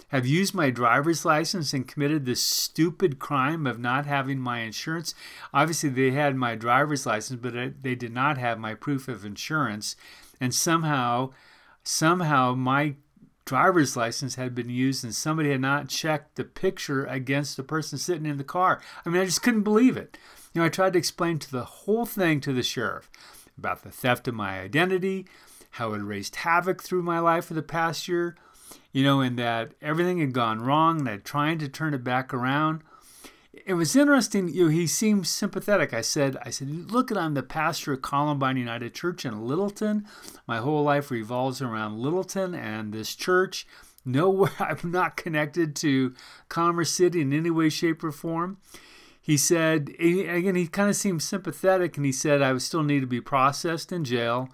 have 0.09 0.25
used 0.25 0.53
my 0.53 0.69
driver's 0.69 1.25
license 1.25 1.73
and 1.73 1.87
committed 1.87 2.25
the 2.25 2.35
stupid 2.35 3.19
crime 3.19 3.67
of 3.67 3.79
not 3.79 4.05
having 4.05 4.39
my 4.39 4.59
insurance. 4.59 5.13
Obviously, 5.53 5.89
they 5.89 6.11
had 6.11 6.35
my 6.35 6.55
driver's 6.55 7.05
license, 7.05 7.39
but 7.41 7.83
they 7.83 7.95
did 7.95 8.13
not 8.13 8.37
have 8.37 8.57
my 8.57 8.73
proof 8.73 9.07
of 9.07 9.25
insurance. 9.25 9.95
And 10.39 10.53
somehow, 10.53 11.31
somehow, 11.83 12.55
my 12.55 12.95
driver's 13.47 13.95
license 13.95 14.35
had 14.35 14.53
been 14.53 14.69
used 14.69 15.05
and 15.05 15.15
somebody 15.15 15.51
had 15.51 15.61
not 15.61 15.87
checked 15.87 16.35
the 16.35 16.43
picture 16.43 17.05
against 17.05 17.55
the 17.55 17.63
person 17.63 17.97
sitting 17.97 18.25
in 18.25 18.37
the 18.37 18.43
car. 18.43 18.81
I 19.05 19.09
mean, 19.09 19.21
I 19.21 19.25
just 19.25 19.41
couldn't 19.41 19.63
believe 19.63 19.95
it. 19.95 20.17
You 20.53 20.61
know, 20.61 20.65
I 20.65 20.69
tried 20.69 20.93
to 20.93 20.99
explain 20.99 21.39
to 21.39 21.51
the 21.51 21.63
whole 21.63 22.05
thing 22.05 22.41
to 22.41 22.51
the 22.51 22.61
sheriff 22.61 23.09
about 23.57 23.83
the 23.83 23.89
theft 23.89 24.27
of 24.27 24.35
my 24.35 24.59
identity, 24.59 25.25
how 25.71 25.93
it 25.93 25.99
raised 25.99 26.35
havoc 26.35 26.83
through 26.83 27.03
my 27.03 27.19
life 27.19 27.45
for 27.45 27.53
the 27.53 27.61
past 27.61 28.07
year, 28.09 28.35
you 28.91 29.03
know, 29.03 29.21
and 29.21 29.39
that 29.39 29.71
everything 29.81 30.19
had 30.19 30.33
gone 30.33 30.61
wrong 30.61 31.07
I 31.07 31.15
trying 31.17 31.57
to 31.59 31.69
turn 31.69 31.93
it 31.93 32.03
back 32.03 32.33
around. 32.33 32.81
It 33.67 33.73
was 33.73 33.97
interesting, 33.97 34.47
you 34.47 34.63
know, 34.63 34.69
he 34.69 34.87
seemed 34.87 35.27
sympathetic. 35.27 35.93
I 35.93 35.99
said, 35.99 36.37
I 36.41 36.51
said, 36.51 36.89
look 36.89 37.11
I'm 37.11 37.33
the 37.33 37.43
pastor 37.43 37.91
of 37.91 38.01
Columbine 38.01 38.55
United 38.55 38.93
Church 38.93 39.25
in 39.25 39.45
Littleton. 39.45 40.05
My 40.47 40.59
whole 40.59 40.85
life 40.85 41.11
revolves 41.11 41.61
around 41.61 41.99
Littleton 41.99 42.55
and 42.55 42.93
this 42.93 43.13
church. 43.13 43.67
Nowhere 44.05 44.53
I'm 44.61 44.89
not 44.89 45.17
connected 45.17 45.75
to 45.77 46.15
Commerce 46.47 46.91
City 46.91 47.19
in 47.19 47.33
any 47.33 47.49
way, 47.49 47.67
shape, 47.67 48.05
or 48.05 48.13
form. 48.13 48.55
He 49.21 49.35
said, 49.35 49.89
again, 49.99 50.55
he 50.55 50.67
kind 50.67 50.89
of 50.89 50.95
seemed 50.95 51.21
sympathetic 51.21 51.97
and 51.97 52.05
he 52.05 52.13
said 52.13 52.41
I 52.41 52.53
would 52.53 52.61
still 52.61 52.83
need 52.83 53.01
to 53.01 53.05
be 53.05 53.19
processed 53.19 53.91
in 53.91 54.05
jail 54.05 54.47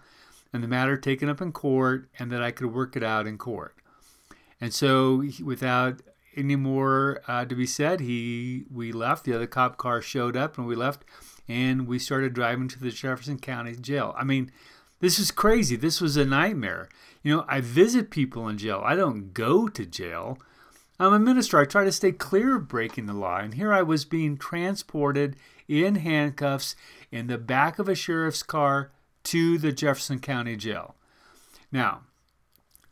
and 0.52 0.64
the 0.64 0.68
matter 0.68 0.98
taken 0.98 1.30
up 1.30 1.40
in 1.40 1.52
court 1.52 2.10
and 2.18 2.32
that 2.32 2.42
I 2.42 2.50
could 2.50 2.74
work 2.74 2.96
it 2.96 3.04
out 3.04 3.28
in 3.28 3.38
court. 3.38 3.76
And 4.60 4.74
so, 4.74 5.24
without 5.44 6.02
any 6.36 6.56
more 6.56 7.22
uh, 7.28 7.46
to 7.46 7.56
be 7.56 7.66
said, 7.66 8.00
he 8.00 8.66
we 8.72 8.92
left. 8.92 9.26
The 9.26 9.34
other 9.34 9.48
cop 9.48 9.78
car 9.78 10.02
showed 10.02 10.36
up, 10.36 10.58
and 10.58 10.68
we 10.68 10.76
left, 10.76 11.04
and 11.48 11.88
we 11.88 12.00
started 12.00 12.34
driving 12.34 12.68
to 12.70 12.80
the 12.80 12.92
Jefferson 12.92 13.40
County 13.40 13.76
Jail. 13.76 14.14
I 14.18 14.24
mean, 14.24 14.52
this 15.00 15.20
is 15.20 15.32
crazy. 15.32 15.76
This 15.76 16.00
was 16.00 16.16
a 16.16 16.26
nightmare. 16.26 16.90
You 17.24 17.36
know, 17.36 17.46
I 17.48 17.62
visit 17.62 18.10
people 18.10 18.48
in 18.48 18.58
jail. 18.58 18.82
I 18.86 18.96
don't 18.96 19.34
go 19.34 19.68
to 19.68 19.86
jail. 19.86 20.38
I'm 21.00 21.14
a 21.14 21.20
minister. 21.20 21.60
I 21.60 21.66
try 21.66 21.84
to 21.84 21.92
stay 21.92 22.12
clear 22.12 22.56
of 22.56 22.68
breaking 22.68 23.08
the 23.08 23.14
law. 23.14 23.40
And 23.40 23.56
here 23.56 23.74
I 23.74 23.82
was 23.82 24.06
being 24.06 24.38
transported 24.38 25.36
in 25.68 25.96
handcuffs 25.96 26.76
in 27.12 27.28
the 27.28 27.38
back 27.38 27.80
of 27.80 27.90
a 27.90 27.96
sheriff's 27.96 28.44
car 28.44 28.92
to 29.24 29.58
the 29.58 29.72
Jefferson 29.72 30.20
County 30.20 30.56
Jail. 30.56 30.96
Now, 31.72 32.02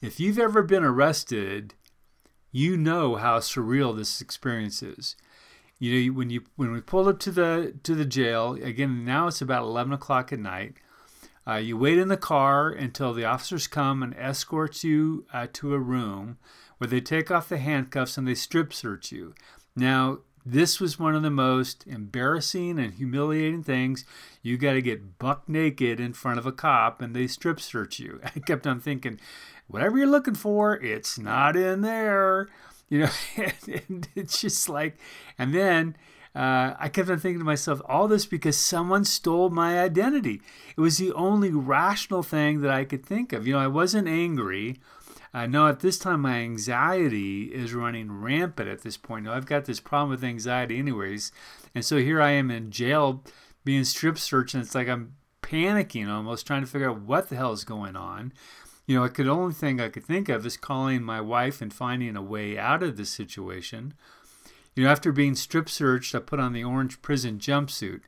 if 0.02 0.20
you've 0.20 0.40
ever 0.40 0.64
been 0.64 0.84
arrested, 0.84 1.76
you 2.52 2.78
know 2.78 3.16
how 3.16 3.40
surreal 3.40 3.96
this 3.96 4.22
experience 4.22 4.84
is. 4.84 5.16
You 5.80 6.12
know, 6.12 6.18
when 6.18 6.30
you 6.30 6.44
when 6.56 6.72
we 6.72 6.82
pulled 6.82 7.08
up 7.08 7.20
to 7.20 7.32
the 7.32 7.74
to 7.84 7.96
the 7.96 8.06
jail 8.06 8.54
again, 8.54 9.04
now 9.04 9.28
it's 9.28 9.42
about 9.42 9.64
eleven 9.64 9.94
o'clock 9.94 10.32
at 10.32 10.40
night. 10.40 10.76
Uh, 11.48 11.56
you 11.56 11.76
wait 11.76 11.98
in 11.98 12.08
the 12.08 12.18
car 12.18 12.70
until 12.70 13.14
the 13.14 13.26
officers 13.26 13.66
come 13.66 14.04
and 14.04 14.16
escort 14.16 14.84
you 14.84 15.26
uh, 15.34 15.48
to 15.54 15.74
a 15.74 15.80
room 15.80 16.38
where 16.78 16.88
they 16.88 17.02
take 17.02 17.32
off 17.32 17.50
the 17.50 17.58
handcuffs 17.58 18.18
and 18.18 18.28
they 18.28 18.36
strip 18.36 18.72
search 18.72 19.12
you. 19.12 19.34
Now, 19.76 20.20
this 20.46 20.80
was 20.80 21.00
one 21.00 21.16
of 21.16 21.24
the 21.24 21.30
most 21.30 21.86
embarrassing 21.88 22.80
and 22.80 22.94
humiliating 22.94 23.64
things. 23.64 24.06
You 24.42 24.58
got 24.58 24.74
to 24.74 24.82
get 24.82 25.20
buck 25.20 25.48
naked 25.48 26.00
in 26.00 26.14
front 26.14 26.40
of 26.40 26.46
a 26.46 26.52
cop 26.52 27.02
and 27.02 27.16
they 27.16 27.28
strip 27.28 27.60
search 27.60 28.00
you. 28.00 28.20
I 28.36 28.40
kept 28.40 28.66
on 28.66 28.80
thinking, 28.80 29.20
whatever 29.72 29.98
you're 29.98 30.08
looking 30.08 30.36
for, 30.36 30.76
it's 30.76 31.18
not 31.18 31.56
in 31.56 31.82
there. 31.82 32.50
You 32.90 33.00
know, 33.00 33.10
and 33.90 34.08
it's 34.16 34.42
just 34.42 34.68
like, 34.70 34.98
and 35.38 35.54
then 35.54 35.96
uh, 36.36 36.76
I 36.80 36.90
kept 36.90 37.10
on 37.10 37.20
thinking 37.20 37.40
to 37.40 37.46
myself, 37.46 37.82
all 37.86 38.08
this 38.08 38.26
because 38.26 38.58
someone 38.58 39.04
stole 39.04 39.50
my 39.50 39.80
identity. 39.80 40.42
It 40.78 40.82
was 40.82 40.98
the 40.98 41.12
only 41.14 41.52
rational 41.52 42.24
thing 42.24 42.62
that 42.62 42.72
I 42.72 42.86
could 42.86 43.06
think 43.06 43.34
of. 43.34 43.46
You 43.46 43.54
know, 43.54 43.60
I 43.60 43.68
wasn't 43.68 44.08
angry. 44.08 44.80
I 45.34 45.46
know 45.46 45.68
at 45.68 45.80
this 45.80 45.98
time 45.98 46.22
my 46.22 46.38
anxiety 46.38 47.44
is 47.44 47.74
running 47.74 48.12
rampant 48.12 48.70
at 48.70 48.82
this 48.82 48.98
point. 48.98 49.26
Now, 49.26 49.34
I've 49.34 49.46
got 49.46 49.66
this 49.66 49.80
problem 49.80 50.10
with 50.10 50.24
anxiety, 50.24 50.78
anyways. 50.78 51.32
And 51.74 51.86
so 51.86 51.98
here 51.98 52.22
I 52.22 52.32
am 52.32 52.52
in 52.52 52.72
jail 52.72 53.24
being 53.64 53.84
strip 53.84 54.18
searched, 54.18 54.54
and 54.54 54.64
it's 54.64 54.76
like 54.76 54.90
I'm 54.90 55.16
panicking 55.42 56.10
almost, 56.10 56.48
trying 56.48 56.62
to 56.62 56.68
figure 56.68 56.90
out 56.90 57.02
what 57.02 57.30
the 57.30 57.36
hell 57.36 57.52
is 57.52 57.64
going 57.64 57.96
on. 57.96 58.34
You 58.86 58.96
know, 58.98 59.04
I 59.04 59.10
could 59.10 59.28
only 59.28 59.54
thing 59.54 59.80
I 59.80 59.90
could 59.90 60.06
think 60.06 60.28
of 60.28 60.46
is 60.46 60.58
calling 60.58 61.04
my 61.04 61.22
wife 61.22 61.62
and 61.62 61.74
finding 61.74 62.16
a 62.16 62.22
way 62.22 62.58
out 62.58 62.84
of 62.84 62.98
this 62.98 63.10
situation. 63.10 63.94
You 64.76 64.84
know, 64.84 64.90
after 64.90 65.12
being 65.12 65.36
strip 65.36 65.70
searched, 65.70 66.16
I 66.16 66.20
put 66.20 66.40
on 66.40 66.54
the 66.54 66.64
orange 66.64 67.02
prison 67.02 67.40
jumpsuit. 67.40 68.02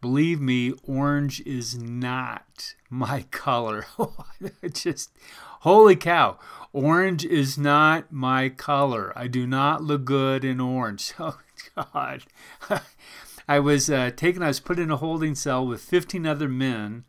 Believe 0.00 0.40
me, 0.40 0.74
orange 0.86 1.40
is 1.46 1.78
not 1.78 2.74
my 2.90 3.22
color. 3.30 3.86
just 4.72 5.10
holy 5.60 5.96
cow. 5.96 6.38
Orange 6.72 7.24
is 7.24 7.56
not 7.56 8.12
my 8.12 8.50
color. 8.50 9.12
I 9.16 9.28
do 9.28 9.46
not 9.46 9.82
look 9.82 10.04
good 10.04 10.44
in 10.44 10.60
orange. 10.60 11.14
Oh 11.76 11.82
God. 11.92 12.24
I 13.48 13.58
was 13.58 13.88
uh, 13.88 14.10
taken, 14.14 14.42
I 14.42 14.48
was 14.48 14.60
put 14.60 14.78
in 14.78 14.90
a 14.90 14.96
holding 14.96 15.34
cell 15.34 15.66
with 15.66 15.80
15 15.80 16.26
other 16.26 16.48
men, 16.48 17.04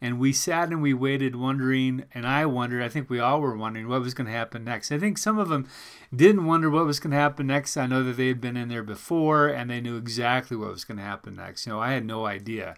and 0.00 0.18
we 0.18 0.32
sat 0.32 0.68
and 0.68 0.82
we 0.82 0.92
waited, 0.92 1.36
wondering, 1.36 2.04
and 2.12 2.26
I 2.26 2.44
wondered, 2.44 2.82
I 2.82 2.88
think 2.88 3.08
we 3.08 3.18
all 3.18 3.40
were 3.40 3.56
wondering 3.56 3.88
what 3.88 4.02
was 4.02 4.12
going 4.12 4.26
to 4.26 4.32
happen 4.32 4.64
next. 4.64 4.92
I 4.92 4.98
think 4.98 5.16
some 5.16 5.38
of 5.38 5.48
them 5.48 5.66
didn't 6.14 6.44
wonder 6.44 6.68
what 6.68 6.84
was 6.84 7.00
going 7.00 7.12
to 7.12 7.16
happen 7.16 7.46
next. 7.46 7.76
I 7.76 7.86
know 7.86 8.02
that 8.02 8.16
they 8.16 8.28
had 8.28 8.40
been 8.40 8.56
in 8.56 8.68
there 8.68 8.82
before 8.82 9.48
and 9.48 9.70
they 9.70 9.80
knew 9.80 9.96
exactly 9.96 10.56
what 10.56 10.70
was 10.70 10.84
going 10.84 10.98
to 10.98 11.04
happen 11.04 11.36
next. 11.36 11.66
You 11.66 11.72
know, 11.72 11.80
I 11.80 11.92
had 11.92 12.04
no 12.04 12.26
idea. 12.26 12.76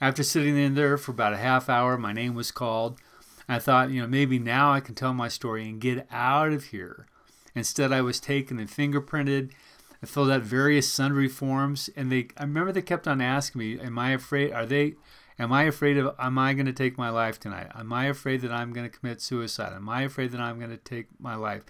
After 0.00 0.22
sitting 0.22 0.58
in 0.58 0.74
there 0.74 0.98
for 0.98 1.12
about 1.12 1.32
a 1.32 1.38
half 1.38 1.70
hour, 1.70 1.96
my 1.96 2.12
name 2.12 2.34
was 2.34 2.50
called. 2.50 3.00
I 3.48 3.58
thought, 3.58 3.90
you 3.90 4.02
know, 4.02 4.08
maybe 4.08 4.38
now 4.38 4.72
I 4.72 4.80
can 4.80 4.94
tell 4.94 5.14
my 5.14 5.28
story 5.28 5.68
and 5.68 5.80
get 5.80 6.06
out 6.10 6.52
of 6.52 6.64
here. 6.64 7.06
Instead, 7.54 7.92
I 7.92 8.02
was 8.02 8.20
taken 8.20 8.58
and 8.58 8.68
fingerprinted 8.68 9.50
I 10.02 10.06
filled 10.06 10.30
out 10.30 10.42
various 10.42 10.92
sundry 10.92 11.28
forms, 11.28 11.88
and 11.94 12.10
they. 12.10 12.28
I 12.36 12.42
remember 12.42 12.72
they 12.72 12.82
kept 12.82 13.06
on 13.06 13.20
asking 13.20 13.58
me, 13.60 13.78
"Am 13.78 13.98
I 13.98 14.10
afraid? 14.10 14.52
Are 14.52 14.66
they? 14.66 14.94
Am 15.38 15.52
I 15.52 15.64
afraid 15.64 15.98
of? 15.98 16.14
Am 16.18 16.38
I 16.38 16.54
going 16.54 16.66
to 16.66 16.72
take 16.72 16.98
my 16.98 17.10
life 17.10 17.38
tonight? 17.40 17.68
Am 17.74 17.92
I 17.92 18.06
afraid 18.06 18.42
that 18.42 18.52
I'm 18.52 18.72
going 18.72 18.88
to 18.88 18.96
commit 18.96 19.20
suicide? 19.20 19.72
Am 19.72 19.88
I 19.88 20.02
afraid 20.02 20.32
that 20.32 20.40
I'm 20.40 20.58
going 20.58 20.70
to 20.70 20.76
take 20.76 21.08
my 21.18 21.34
life?" 21.34 21.62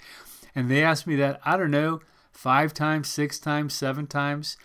And 0.54 0.70
they 0.70 0.82
asked 0.82 1.06
me 1.06 1.16
that. 1.16 1.40
I 1.44 1.56
don't 1.56 1.70
know, 1.70 2.00
five 2.30 2.74
times, 2.74 3.08
six 3.08 3.38
times, 3.38 3.74
seven 3.74 4.06
times. 4.06 4.56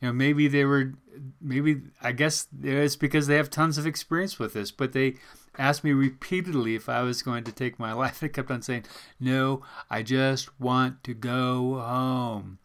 You 0.00 0.08
know, 0.08 0.12
maybe 0.12 0.48
they 0.48 0.64
were, 0.64 0.92
maybe 1.40 1.80
I 2.02 2.12
guess 2.12 2.48
it's 2.62 2.96
because 2.96 3.26
they 3.26 3.36
have 3.36 3.48
tons 3.48 3.78
of 3.78 3.86
experience 3.86 4.38
with 4.38 4.52
this, 4.52 4.70
but 4.70 4.92
they 4.92 5.14
asked 5.58 5.84
me 5.84 5.92
repeatedly 5.92 6.74
if 6.74 6.88
I 6.88 7.02
was 7.02 7.22
going 7.22 7.44
to 7.44 7.52
take 7.52 7.78
my 7.78 7.92
life. 7.94 8.20
They 8.20 8.28
kept 8.28 8.50
on 8.50 8.62
saying, 8.62 8.84
"No, 9.20 9.62
I 9.90 10.02
just 10.02 10.58
want 10.60 11.04
to 11.04 11.14
go 11.14 11.80
home." 11.80 12.58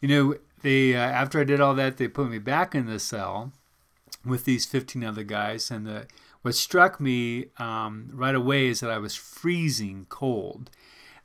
you 0.00 0.08
know, 0.08 0.34
they 0.62 0.96
uh, 0.96 1.00
after 1.00 1.40
I 1.40 1.44
did 1.44 1.60
all 1.60 1.74
that, 1.74 1.96
they 1.96 2.08
put 2.08 2.30
me 2.30 2.38
back 2.38 2.74
in 2.74 2.86
the 2.86 2.98
cell 2.98 3.52
with 4.24 4.44
these 4.44 4.66
15 4.66 5.04
other 5.04 5.24
guys, 5.24 5.70
and 5.70 5.86
the 5.86 6.06
what 6.42 6.54
struck 6.54 7.00
me 7.00 7.46
um, 7.58 8.08
right 8.12 8.34
away 8.34 8.68
is 8.68 8.80
that 8.80 8.90
I 8.90 8.98
was 8.98 9.14
freezing 9.14 10.06
cold. 10.08 10.70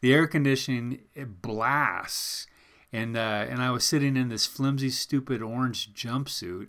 The 0.01 0.13
air 0.13 0.27
conditioning 0.27 0.99
blasts, 1.41 2.47
and 2.91 3.15
uh, 3.15 3.45
and 3.49 3.61
I 3.61 3.71
was 3.71 3.85
sitting 3.85 4.17
in 4.17 4.29
this 4.29 4.45
flimsy, 4.45 4.89
stupid 4.89 5.41
orange 5.41 5.93
jumpsuit. 5.93 6.67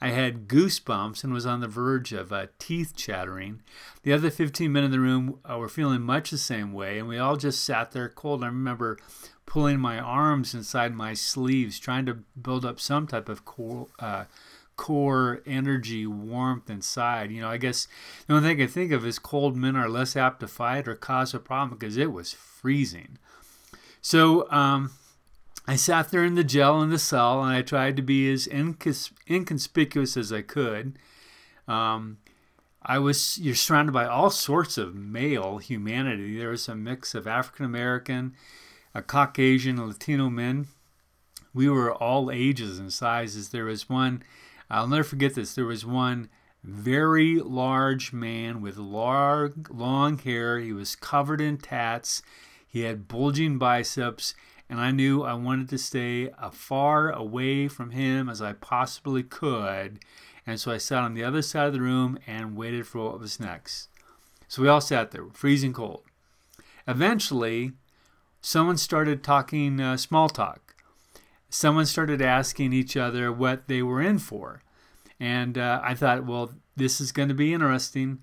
I 0.00 0.08
had 0.08 0.46
goosebumps 0.46 1.24
and 1.24 1.32
was 1.32 1.46
on 1.46 1.60
the 1.60 1.68
verge 1.68 2.12
of 2.12 2.30
uh, 2.30 2.48
teeth 2.58 2.94
chattering. 2.96 3.62
The 4.02 4.12
other 4.12 4.30
15 4.30 4.70
men 4.70 4.84
in 4.84 4.90
the 4.90 5.00
room 5.00 5.38
uh, 5.50 5.56
were 5.56 5.70
feeling 5.70 6.02
much 6.02 6.30
the 6.30 6.38
same 6.38 6.74
way, 6.74 6.98
and 6.98 7.08
we 7.08 7.18
all 7.18 7.36
just 7.36 7.64
sat 7.64 7.92
there 7.92 8.08
cold. 8.10 8.44
I 8.44 8.48
remember 8.48 8.98
pulling 9.46 9.78
my 9.78 9.98
arms 9.98 10.54
inside 10.54 10.94
my 10.94 11.14
sleeves, 11.14 11.78
trying 11.78 12.04
to 12.06 12.18
build 12.40 12.66
up 12.66 12.78
some 12.78 13.06
type 13.06 13.28
of 13.28 13.44
cool, 13.44 13.88
uh, 13.98 14.24
core 14.76 15.42
energy, 15.46 16.06
warmth 16.06 16.68
inside. 16.70 17.30
You 17.30 17.42
know, 17.42 17.48
I 17.48 17.56
guess 17.56 17.88
the 18.26 18.34
only 18.34 18.48
thing 18.48 18.58
I 18.58 18.64
can 18.64 18.72
think 18.72 18.92
of 18.92 19.06
is 19.06 19.18
cold 19.18 19.56
men 19.56 19.76
are 19.76 19.88
less 19.88 20.16
apt 20.16 20.40
to 20.40 20.48
fight 20.48 20.86
or 20.86 20.94
cause 20.94 21.34
a 21.34 21.38
problem 21.38 21.78
because 21.78 21.96
it 21.96 22.12
was 22.12 22.32
freezing. 22.32 23.18
So 24.00 24.50
um, 24.50 24.92
I 25.66 25.76
sat 25.76 26.10
there 26.10 26.24
in 26.24 26.34
the 26.34 26.44
gel 26.44 26.82
in 26.82 26.90
the 26.90 26.98
cell 26.98 27.42
and 27.42 27.52
I 27.52 27.62
tried 27.62 27.96
to 27.96 28.02
be 28.02 28.30
as 28.30 28.46
incons- 28.46 29.12
inconspicuous 29.28 30.16
as 30.16 30.32
I 30.32 30.42
could. 30.42 30.98
Um, 31.66 32.18
I 32.82 33.00
was 33.00 33.38
you're 33.38 33.56
surrounded 33.56 33.92
by 33.92 34.06
all 34.06 34.30
sorts 34.30 34.78
of 34.78 34.94
male 34.94 35.58
humanity. 35.58 36.38
There 36.38 36.50
was 36.50 36.68
a 36.68 36.76
mix 36.76 37.16
of 37.16 37.26
African 37.26 37.64
American 37.64 38.34
Caucasian, 39.02 39.84
Latino 39.84 40.30
men. 40.30 40.68
We 41.54 41.68
were 41.68 41.92
all 41.92 42.30
ages 42.30 42.78
and 42.78 42.92
sizes. 42.92 43.48
There 43.48 43.64
was 43.64 43.88
one, 43.88 44.22
I'll 44.70 44.88
never 44.88 45.04
forget 45.04 45.34
this, 45.34 45.54
there 45.54 45.64
was 45.64 45.86
one 45.86 46.28
very 46.66 47.38
large 47.38 48.12
man 48.12 48.60
with 48.60 48.76
long, 48.76 49.66
long 49.70 50.18
hair. 50.18 50.58
He 50.58 50.72
was 50.72 50.96
covered 50.96 51.40
in 51.40 51.58
tats. 51.58 52.22
He 52.66 52.80
had 52.80 53.06
bulging 53.06 53.56
biceps, 53.56 54.34
and 54.68 54.80
I 54.80 54.90
knew 54.90 55.22
I 55.22 55.34
wanted 55.34 55.68
to 55.68 55.78
stay 55.78 56.30
as 56.42 56.54
far 56.54 57.10
away 57.10 57.68
from 57.68 57.90
him 57.92 58.28
as 58.28 58.42
I 58.42 58.52
possibly 58.52 59.22
could. 59.22 60.00
And 60.44 60.60
so 60.60 60.72
I 60.72 60.78
sat 60.78 61.04
on 61.04 61.14
the 61.14 61.24
other 61.24 61.42
side 61.42 61.68
of 61.68 61.72
the 61.72 61.80
room 61.80 62.18
and 62.26 62.56
waited 62.56 62.86
for 62.86 63.04
what 63.04 63.20
was 63.20 63.40
next. 63.40 63.88
So 64.48 64.62
we 64.62 64.68
all 64.68 64.80
sat 64.80 65.12
there, 65.12 65.26
freezing 65.32 65.72
cold. 65.72 66.02
Eventually, 66.86 67.72
someone 68.40 68.76
started 68.76 69.22
talking 69.22 69.80
uh, 69.80 69.96
small 69.96 70.28
talk. 70.28 70.65
Someone 71.48 71.86
started 71.86 72.20
asking 72.20 72.72
each 72.72 72.96
other 72.96 73.32
what 73.32 73.68
they 73.68 73.82
were 73.82 74.02
in 74.02 74.18
for. 74.18 74.62
And 75.18 75.56
uh, 75.56 75.80
I 75.82 75.94
thought, 75.94 76.26
well, 76.26 76.52
this 76.76 77.00
is 77.00 77.12
going 77.12 77.28
to 77.28 77.34
be 77.34 77.54
interesting. 77.54 78.18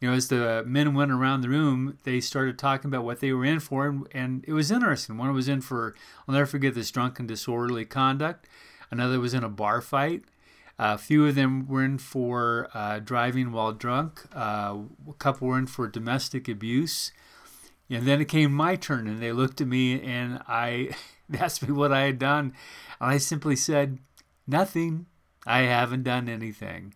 You 0.00 0.10
know, 0.10 0.14
as 0.14 0.28
the 0.28 0.62
men 0.66 0.94
went 0.94 1.10
around 1.10 1.40
the 1.40 1.48
room, 1.48 1.98
they 2.04 2.20
started 2.20 2.58
talking 2.58 2.88
about 2.88 3.04
what 3.04 3.20
they 3.20 3.32
were 3.32 3.44
in 3.44 3.60
for, 3.60 3.86
and, 3.86 4.06
and 4.12 4.44
it 4.46 4.52
was 4.52 4.70
interesting. 4.70 5.16
One 5.16 5.32
was 5.32 5.48
in 5.48 5.62
for, 5.62 5.94
I'll 6.28 6.34
never 6.34 6.46
forget 6.46 6.74
this 6.74 6.90
drunken 6.90 7.26
disorderly 7.26 7.86
conduct. 7.86 8.46
Another 8.90 9.18
was 9.18 9.34
in 9.34 9.42
a 9.42 9.48
bar 9.48 9.80
fight. 9.80 10.24
Uh, 10.78 10.92
a 10.94 10.98
few 10.98 11.26
of 11.26 11.34
them 11.34 11.66
were 11.66 11.82
in 11.82 11.96
for 11.96 12.68
uh, 12.74 12.98
driving 12.98 13.50
while 13.50 13.72
drunk. 13.72 14.22
Uh, 14.34 14.76
a 15.08 15.12
couple 15.14 15.48
were 15.48 15.58
in 15.58 15.66
for 15.66 15.88
domestic 15.88 16.46
abuse. 16.46 17.12
And 17.88 18.06
then 18.06 18.20
it 18.20 18.28
came 18.28 18.52
my 18.52 18.76
turn, 18.76 19.06
and 19.06 19.22
they 19.22 19.32
looked 19.32 19.60
at 19.60 19.68
me 19.68 20.00
and 20.02 20.42
I 20.46 20.90
asked 21.38 21.66
me 21.66 21.72
what 21.72 21.92
I 21.92 22.02
had 22.02 22.18
done. 22.18 22.54
And 23.00 23.10
I 23.10 23.18
simply 23.18 23.56
said, 23.56 23.98
Nothing. 24.46 25.06
I 25.46 25.60
haven't 25.62 26.02
done 26.02 26.28
anything. 26.28 26.94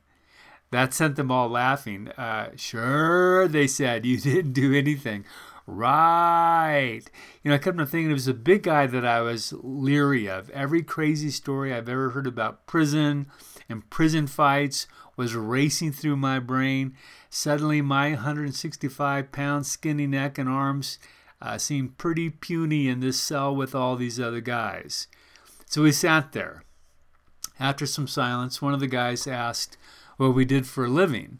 That 0.71 0.95
sent 0.95 1.17
them 1.17 1.31
all 1.31 1.49
laughing. 1.49 2.09
Uh, 2.09 2.51
sure, 2.57 3.49
they 3.49 3.67
said, 3.67 4.07
you 4.07 4.19
didn't 4.21 4.53
do 4.53 4.75
anything. 4.75 5.25
Right. 5.67 7.03
You 7.43 7.51
know, 7.51 7.55
I 7.55 7.59
kept 7.59 7.79
on 7.79 7.87
thinking 7.87 8.11
it 8.11 8.15
was 8.15 8.29
a 8.29 8.35
big 8.35 8.65
guy 8.65 8.87
that 8.87 9.05
I 9.05 9.21
was 9.21 9.53
leery 9.63 10.29
of. 10.29 10.51
Every 10.51 10.83
crazy 10.83 11.31
story 11.31 11.73
I've 11.73 11.89
ever 11.89 12.11
heard 12.11 12.27
about 12.27 12.67
prison 12.67 13.27
and 13.69 13.89
prison 13.89 14.27
fights 14.27 14.87
was 15.17 15.35
racing 15.35 15.93
through 15.93 16.17
my 16.17 16.39
brain. 16.41 16.97
Suddenly, 17.29 17.83
my 17.83 18.11
165 18.11 19.31
pound 19.31 19.67
skinny 19.67 20.07
neck 20.07 20.39
and 20.39 20.49
arms 20.49 20.99
uh, 21.42 21.59
seemed 21.59 21.99
pretty 21.99 22.30
puny 22.30 22.88
in 22.88 23.00
this 23.00 23.18
cell 23.18 23.54
with 23.54 23.75
all 23.75 23.97
these 23.97 24.20
other 24.20 24.40
guys. 24.40 25.09
So 25.66 25.82
we 25.82 25.92
sat 25.92 26.32
there. 26.32 26.64
After 27.59 27.87
some 27.87 28.09
silence, 28.09 28.62
one 28.62 28.75
of 28.75 28.80
the 28.80 28.87
guys 28.87 29.26
asked 29.26 29.76
what 30.16 30.35
we 30.35 30.44
did 30.44 30.66
for 30.66 30.85
a 30.85 30.88
living. 30.88 31.38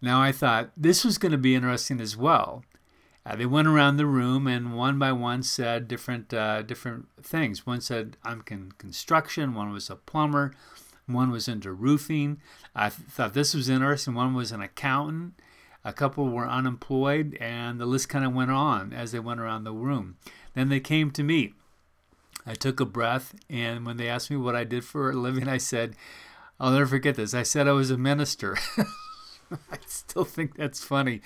Now 0.00 0.20
I 0.20 0.32
thought 0.32 0.70
this 0.76 1.04
was 1.04 1.18
going 1.18 1.32
to 1.32 1.38
be 1.38 1.54
interesting 1.54 2.00
as 2.00 2.16
well. 2.16 2.64
Uh, 3.24 3.34
they 3.34 3.46
went 3.46 3.66
around 3.66 3.96
the 3.96 4.06
room 4.06 4.46
and 4.46 4.76
one 4.76 4.98
by 4.98 5.10
one 5.10 5.42
said 5.42 5.88
different 5.88 6.32
uh, 6.32 6.62
different 6.62 7.08
things. 7.22 7.66
One 7.66 7.80
said 7.80 8.16
I'm 8.22 8.44
in 8.50 8.72
construction. 8.78 9.54
One 9.54 9.72
was 9.72 9.90
a 9.90 9.96
plumber. 9.96 10.52
One 11.06 11.30
was 11.30 11.48
into 11.48 11.72
roofing. 11.72 12.40
I 12.74 12.88
th- 12.88 13.08
thought 13.08 13.34
this 13.34 13.54
was 13.54 13.68
interesting. 13.68 14.14
One 14.14 14.34
was 14.34 14.52
an 14.52 14.60
accountant. 14.60 15.34
A 15.86 15.92
couple 15.92 16.28
were 16.28 16.48
unemployed, 16.48 17.38
and 17.40 17.80
the 17.80 17.86
list 17.86 18.08
kind 18.08 18.24
of 18.24 18.34
went 18.34 18.50
on 18.50 18.92
as 18.92 19.12
they 19.12 19.20
went 19.20 19.38
around 19.38 19.62
the 19.62 19.72
room. 19.72 20.16
Then 20.54 20.68
they 20.68 20.80
came 20.80 21.12
to 21.12 21.22
me. 21.22 21.54
I 22.44 22.54
took 22.54 22.80
a 22.80 22.84
breath, 22.84 23.36
and 23.48 23.86
when 23.86 23.96
they 23.96 24.08
asked 24.08 24.28
me 24.28 24.36
what 24.36 24.56
I 24.56 24.64
did 24.64 24.84
for 24.84 25.08
a 25.12 25.14
living, 25.14 25.46
I 25.48 25.58
said, 25.58 25.94
I'll 26.58 26.72
never 26.72 26.86
forget 26.86 27.14
this. 27.14 27.34
I 27.34 27.44
said 27.44 27.68
I 27.68 27.72
was 27.72 27.92
a 27.92 27.96
minister. 27.96 28.56
I 29.50 29.78
still 29.86 30.24
think 30.24 30.56
that's 30.56 30.82
funny. 30.82 31.20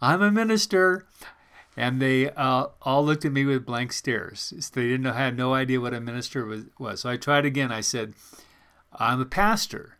I'm 0.00 0.22
a 0.22 0.30
minister. 0.30 1.06
and 1.76 2.00
they 2.00 2.30
uh, 2.30 2.68
all 2.80 3.04
looked 3.04 3.26
at 3.26 3.32
me 3.32 3.44
with 3.44 3.66
blank 3.66 3.92
stares. 3.92 4.54
They 4.72 4.84
didn't 4.84 5.02
know, 5.02 5.12
had 5.12 5.36
no 5.36 5.52
idea 5.52 5.82
what 5.82 5.92
a 5.92 6.00
minister 6.00 6.46
was. 6.46 6.64
was. 6.78 7.00
So 7.02 7.10
I 7.10 7.18
tried 7.18 7.44
again. 7.44 7.70
I 7.70 7.82
said, 7.82 8.14
"I'm 8.90 9.20
a 9.20 9.26
pastor." 9.26 9.97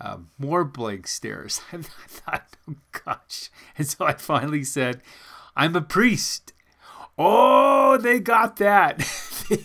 Uh, 0.00 0.18
more 0.38 0.64
blank 0.64 1.06
stares. 1.06 1.60
I 1.72 1.78
thought, 1.82 2.56
oh 2.68 2.74
gosh. 3.04 3.50
And 3.78 3.86
so 3.86 4.04
I 4.04 4.12
finally 4.12 4.64
said, 4.64 5.00
I'm 5.56 5.74
a 5.74 5.80
priest. 5.80 6.52
Oh, 7.18 7.96
they 7.96 8.20
got 8.20 8.56
that. 8.56 8.98
they, 9.48 9.64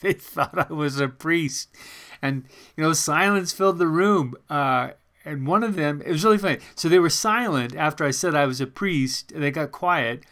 they, 0.00 0.12
thought 0.12 0.70
I 0.70 0.72
was 0.72 1.00
a 1.00 1.08
priest. 1.08 1.74
And, 2.22 2.44
you 2.76 2.84
know, 2.84 2.92
silence 2.92 3.52
filled 3.52 3.78
the 3.78 3.88
room. 3.88 4.34
Uh, 4.48 4.90
and 5.24 5.46
one 5.46 5.64
of 5.64 5.74
them, 5.74 6.00
it 6.06 6.12
was 6.12 6.24
really 6.24 6.38
funny. 6.38 6.58
So 6.76 6.88
they 6.88 7.00
were 7.00 7.10
silent 7.10 7.74
after 7.74 8.04
I 8.04 8.12
said 8.12 8.34
I 8.36 8.46
was 8.46 8.60
a 8.60 8.66
priest. 8.68 9.32
and 9.32 9.42
They 9.42 9.50
got 9.50 9.72
quiet. 9.72 10.22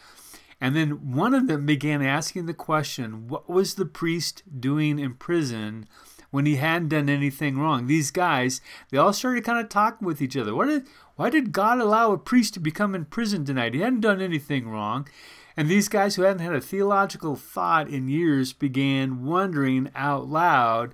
And 0.61 0.75
then 0.75 1.13
one 1.13 1.33
of 1.33 1.47
them 1.47 1.65
began 1.65 2.01
asking 2.01 2.45
the 2.45 2.53
question 2.53 3.27
what 3.27 3.49
was 3.49 3.75
the 3.75 3.85
priest 3.85 4.43
doing 4.59 4.97
in 4.97 5.15
prison 5.15 5.87
when 6.35 6.45
he 6.45 6.57
hadn't 6.57 6.89
done 6.89 7.07
anything 7.07 7.57
wrong? 7.57 7.87
These 7.87 8.11
guys, 8.11 8.59
they 8.91 8.97
all 8.97 9.13
started 9.13 9.45
kind 9.45 9.57
of 9.63 9.69
talking 9.69 10.05
with 10.05 10.21
each 10.21 10.35
other. 10.35 10.53
What 10.53 10.67
did, 10.67 10.85
why 11.15 11.29
did 11.29 11.53
God 11.53 11.79
allow 11.79 12.11
a 12.11 12.17
priest 12.17 12.53
to 12.55 12.59
become 12.59 12.93
in 12.93 13.05
prison 13.05 13.45
tonight? 13.45 13.73
He 13.73 13.79
hadn't 13.79 14.01
done 14.01 14.21
anything 14.21 14.67
wrong. 14.67 15.07
And 15.55 15.69
these 15.69 15.87
guys 15.87 16.15
who 16.15 16.23
hadn't 16.23 16.43
had 16.43 16.53
a 16.53 16.59
theological 16.59 17.37
thought 17.37 17.87
in 17.87 18.09
years 18.09 18.51
began 18.51 19.23
wondering 19.23 19.89
out 19.95 20.27
loud 20.27 20.93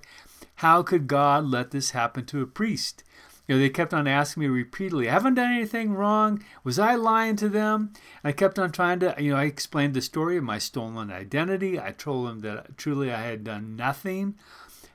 how 0.56 0.84
could 0.84 1.08
God 1.08 1.46
let 1.46 1.72
this 1.72 1.90
happen 1.90 2.24
to 2.26 2.40
a 2.40 2.46
priest? 2.46 3.02
You 3.48 3.56
know, 3.56 3.60
they 3.60 3.70
kept 3.70 3.92
on 3.92 4.06
asking 4.06 4.42
me 4.44 4.46
repeatedly, 4.46 5.08
I 5.08 5.12
haven't 5.12 5.34
done 5.34 5.52
anything 5.52 5.94
wrong. 5.94 6.44
Was 6.62 6.78
I 6.78 6.94
lying 6.94 7.34
to 7.36 7.48
them? 7.48 7.92
I 8.22 8.30
kept 8.30 8.60
on 8.60 8.70
trying 8.70 9.00
to, 9.00 9.16
you 9.18 9.32
know, 9.32 9.38
I 9.38 9.44
explained 9.44 9.94
the 9.94 10.00
story 10.00 10.36
of 10.36 10.44
my 10.44 10.58
stolen 10.58 11.10
identity. 11.10 11.80
I 11.80 11.90
told 11.90 12.28
them 12.28 12.40
that 12.40 12.78
truly 12.78 13.12
I 13.12 13.22
had 13.22 13.42
done 13.42 13.74
nothing. 13.74 14.36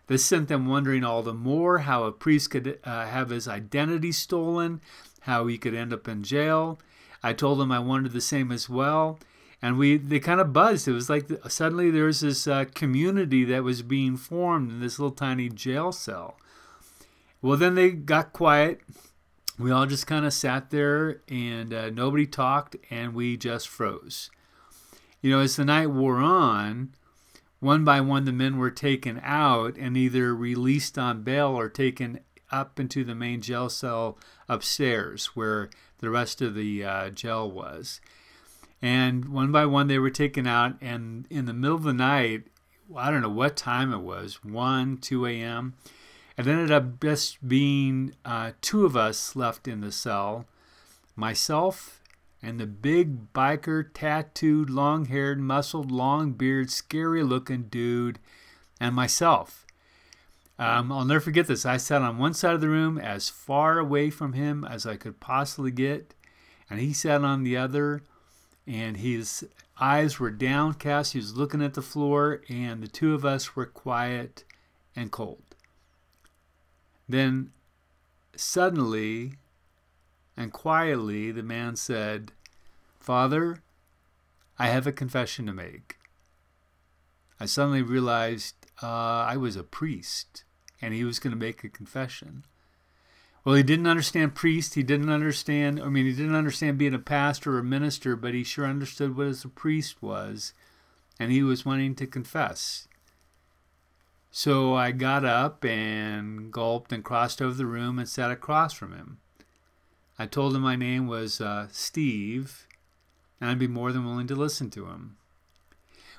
This 0.08 0.26
sent 0.26 0.48
them 0.48 0.68
wondering 0.68 1.04
all 1.04 1.22
the 1.22 1.34
more 1.34 1.80
how 1.80 2.06
a 2.06 2.12
priest 2.12 2.52
could 2.52 2.80
uh, 2.84 3.06
have 3.06 3.30
his 3.30 3.48
identity 3.48 4.12
stolen, 4.12 4.82
how 5.22 5.48
he 5.48 5.58
could 5.58 5.76
end 5.76 5.94
up 5.94 6.08
in 6.08 6.24
jail. 6.24 6.80
I 7.22 7.34
told 7.34 7.60
them 7.60 7.72
I 7.72 7.80
wanted 7.80 8.14
the 8.14 8.22
same 8.22 8.52
as 8.52 8.70
well 8.70 9.20
and 9.62 9.78
we 9.78 9.98
they 9.98 10.20
kind 10.20 10.40
of 10.40 10.54
buzzed. 10.54 10.88
It 10.88 10.94
was 10.94 11.10
like 11.10 11.30
suddenly 11.48 11.90
there 11.90 12.06
was 12.06 12.22
this 12.22 12.48
uh, 12.48 12.66
community 12.74 13.44
that 13.46 13.64
was 13.64 13.82
being 13.82 14.18
formed 14.18 14.72
in 14.72 14.80
this 14.80 15.00
little 15.00 15.16
tiny 15.16 15.50
jail 15.50 15.92
cell. 15.92 16.38
Well, 17.42 17.58
then 17.58 17.76
they 17.76 17.92
got 17.92 18.34
quiet. 18.34 18.82
We 19.58 19.72
all 19.72 19.88
just 19.88 20.06
kind 20.06 20.26
of 20.26 20.34
sat 20.34 20.70
there 20.70 21.22
and 21.28 21.74
uh, 21.74 21.90
nobody 21.90 22.28
talked, 22.28 22.76
and 22.92 23.14
we 23.14 23.38
just 23.38 23.68
froze. 23.68 24.30
You 25.22 25.32
know, 25.32 25.40
as 25.40 25.56
the 25.56 25.66
night 25.66 25.88
wore 25.88 26.18
on, 26.18 26.94
one 27.60 27.84
by 27.84 28.02
one 28.02 28.26
the 28.26 28.32
men 28.32 28.58
were 28.58 28.72
taken 28.72 29.20
out 29.24 29.78
and 29.78 29.98
either 29.98 30.36
released 30.36 30.98
on 30.98 31.24
bail 31.24 31.50
or 31.50 31.70
taken 31.70 32.20
up 32.52 32.80
into 32.80 33.04
the 33.04 33.16
main 33.16 33.42
jail 33.42 33.70
cell 33.70 34.18
upstairs 34.48 35.28
where 35.28 35.70
the 36.00 36.10
rest 36.10 36.42
of 36.42 36.56
the 36.56 36.84
uh, 36.84 37.10
jail 37.10 37.50
was. 37.50 38.00
And 38.82 39.30
one 39.30 39.52
by 39.52 39.66
one, 39.66 39.88
they 39.88 40.00
were 40.00 40.12
taken 40.12 40.46
out. 40.46 40.78
And 40.82 41.26
in 41.30 41.46
the 41.46 41.54
middle 41.54 41.76
of 41.76 41.84
the 41.84 41.94
night, 41.94 42.44
I 42.96 43.10
don't 43.10 43.22
know 43.22 43.30
what 43.30 43.58
time 43.58 43.92
it 43.92 44.00
was 44.00 44.44
1, 44.44 44.98
2 44.98 45.26
a.m. 45.26 45.74
It 46.38 46.46
ended 46.46 46.72
up 46.72 47.02
just 47.02 47.46
being 47.48 48.14
uh, 48.24 48.52
two 48.62 48.86
of 48.86 48.96
us 48.96 49.36
left 49.36 49.68
in 49.68 49.82
the 49.82 49.92
cell 49.92 50.46
myself 51.16 51.97
and 52.48 52.62
the 52.62 52.66
big 52.66 53.34
biker, 53.34 53.86
tattooed, 53.94 54.70
long 54.70 55.08
haired, 55.08 55.38
muscled, 55.38 55.92
long 55.92 56.32
beard, 56.32 56.72
scary 56.72 57.22
looking 57.22 57.63
dude, 57.63 58.20
and 58.80 58.96
myself. 58.96 59.66
Um, 60.58 60.89
I'll 60.89 61.04
never 61.04 61.20
forget 61.20 61.48
this. 61.48 61.66
I 61.66 61.75
sat 61.75 62.01
on 62.01 62.18
one 62.18 62.34
side 62.34 62.54
of 62.56 62.62
the 62.62 62.70
room 62.70 62.98
as 62.98 63.27
far 63.27 63.80
away 63.80 64.10
from 64.10 64.32
him 64.32 64.63
as 64.63 64.86
I 64.86 64.96
could 64.96 65.20
possibly 65.20 65.72
get, 65.72 66.13
and 66.70 66.79
he 66.79 66.94
sat 66.94 67.22
on 67.22 67.44
the 67.44 67.57
other 67.57 68.01
and 68.66 68.96
his 68.96 69.46
eyes 69.77 70.18
were 70.18 70.31
downcast. 70.31 71.12
He 71.12 71.20
was 71.20 71.36
looking 71.36 71.62
at 71.62 71.74
the 71.74 71.81
floor, 71.81 72.42
and 72.48 72.81
the 72.81 72.88
two 72.88 73.14
of 73.14 73.25
us 73.25 73.57
were 73.57 73.66
quiet 73.66 74.46
and 74.96 75.12
cold. 75.12 75.44
Then, 77.10 77.51
suddenly 78.38 79.33
and 80.38 80.53
quietly, 80.53 81.31
the 81.31 81.44
man 81.44 81.75
said, 81.75 82.31
Father, 83.07 83.63
I 84.59 84.67
have 84.67 84.85
a 84.85 84.91
confession 84.91 85.46
to 85.46 85.53
make. 85.53 85.96
I 87.39 87.46
suddenly 87.46 87.81
realized 87.81 88.55
uh, 88.83 88.85
I 88.85 89.37
was 89.37 89.55
a 89.55 89.63
priest, 89.63 90.43
and 90.81 90.93
he 90.93 91.05
was 91.05 91.17
going 91.17 91.31
to 91.31 91.37
make 91.37 91.63
a 91.63 91.70
confession. 91.70 92.43
Well, 93.46 93.55
he 93.55 93.63
didn't 93.63 93.87
understand 93.87 94.35
priest. 94.35 94.74
He 94.74 94.83
didn't 94.83 95.09
understand, 95.09 95.81
I 95.81 95.87
mean, 95.87 96.05
he 96.05 96.11
didn't 96.11 96.35
understand 96.35 96.77
being 96.77 96.93
a 96.93 97.00
pastor 97.00 97.55
or 97.55 97.59
a 97.59 97.63
minister, 97.63 98.17
but 98.17 98.33
he 98.33 98.43
sure 98.43 98.65
understood 98.65 99.15
what 99.15 99.41
a 99.46 99.48
priest 99.48 100.03
was. 100.03 100.51
And 101.17 101.31
he 101.31 101.43
was 101.43 101.65
wanting 101.65 101.96
to 101.96 102.07
confess. 102.07 102.89
So 104.31 104.75
I 104.75 104.91
got 104.91 105.24
up 105.24 105.63
and 105.63 106.51
gulped 106.51 106.91
and 106.91 107.05
crossed 107.05 107.41
over 107.41 107.53
the 107.53 107.65
room 107.65 108.00
and 108.00 108.09
sat 108.09 108.31
across 108.31 108.74
from 108.74 108.91
him. 108.91 109.20
I 110.20 110.25
told 110.25 110.53
him 110.53 110.61
my 110.61 110.75
name 110.75 111.07
was 111.07 111.39
uh, 111.39 111.70
Steve, 111.72 112.67
and 113.40 113.50
I'd 113.50 113.60
be 113.60 113.68
more 113.68 113.92
than 113.92 114.06
willing 114.06 114.28
to 114.28 114.36
listen 114.36 114.70
to 114.72 114.86
him. 114.88 115.18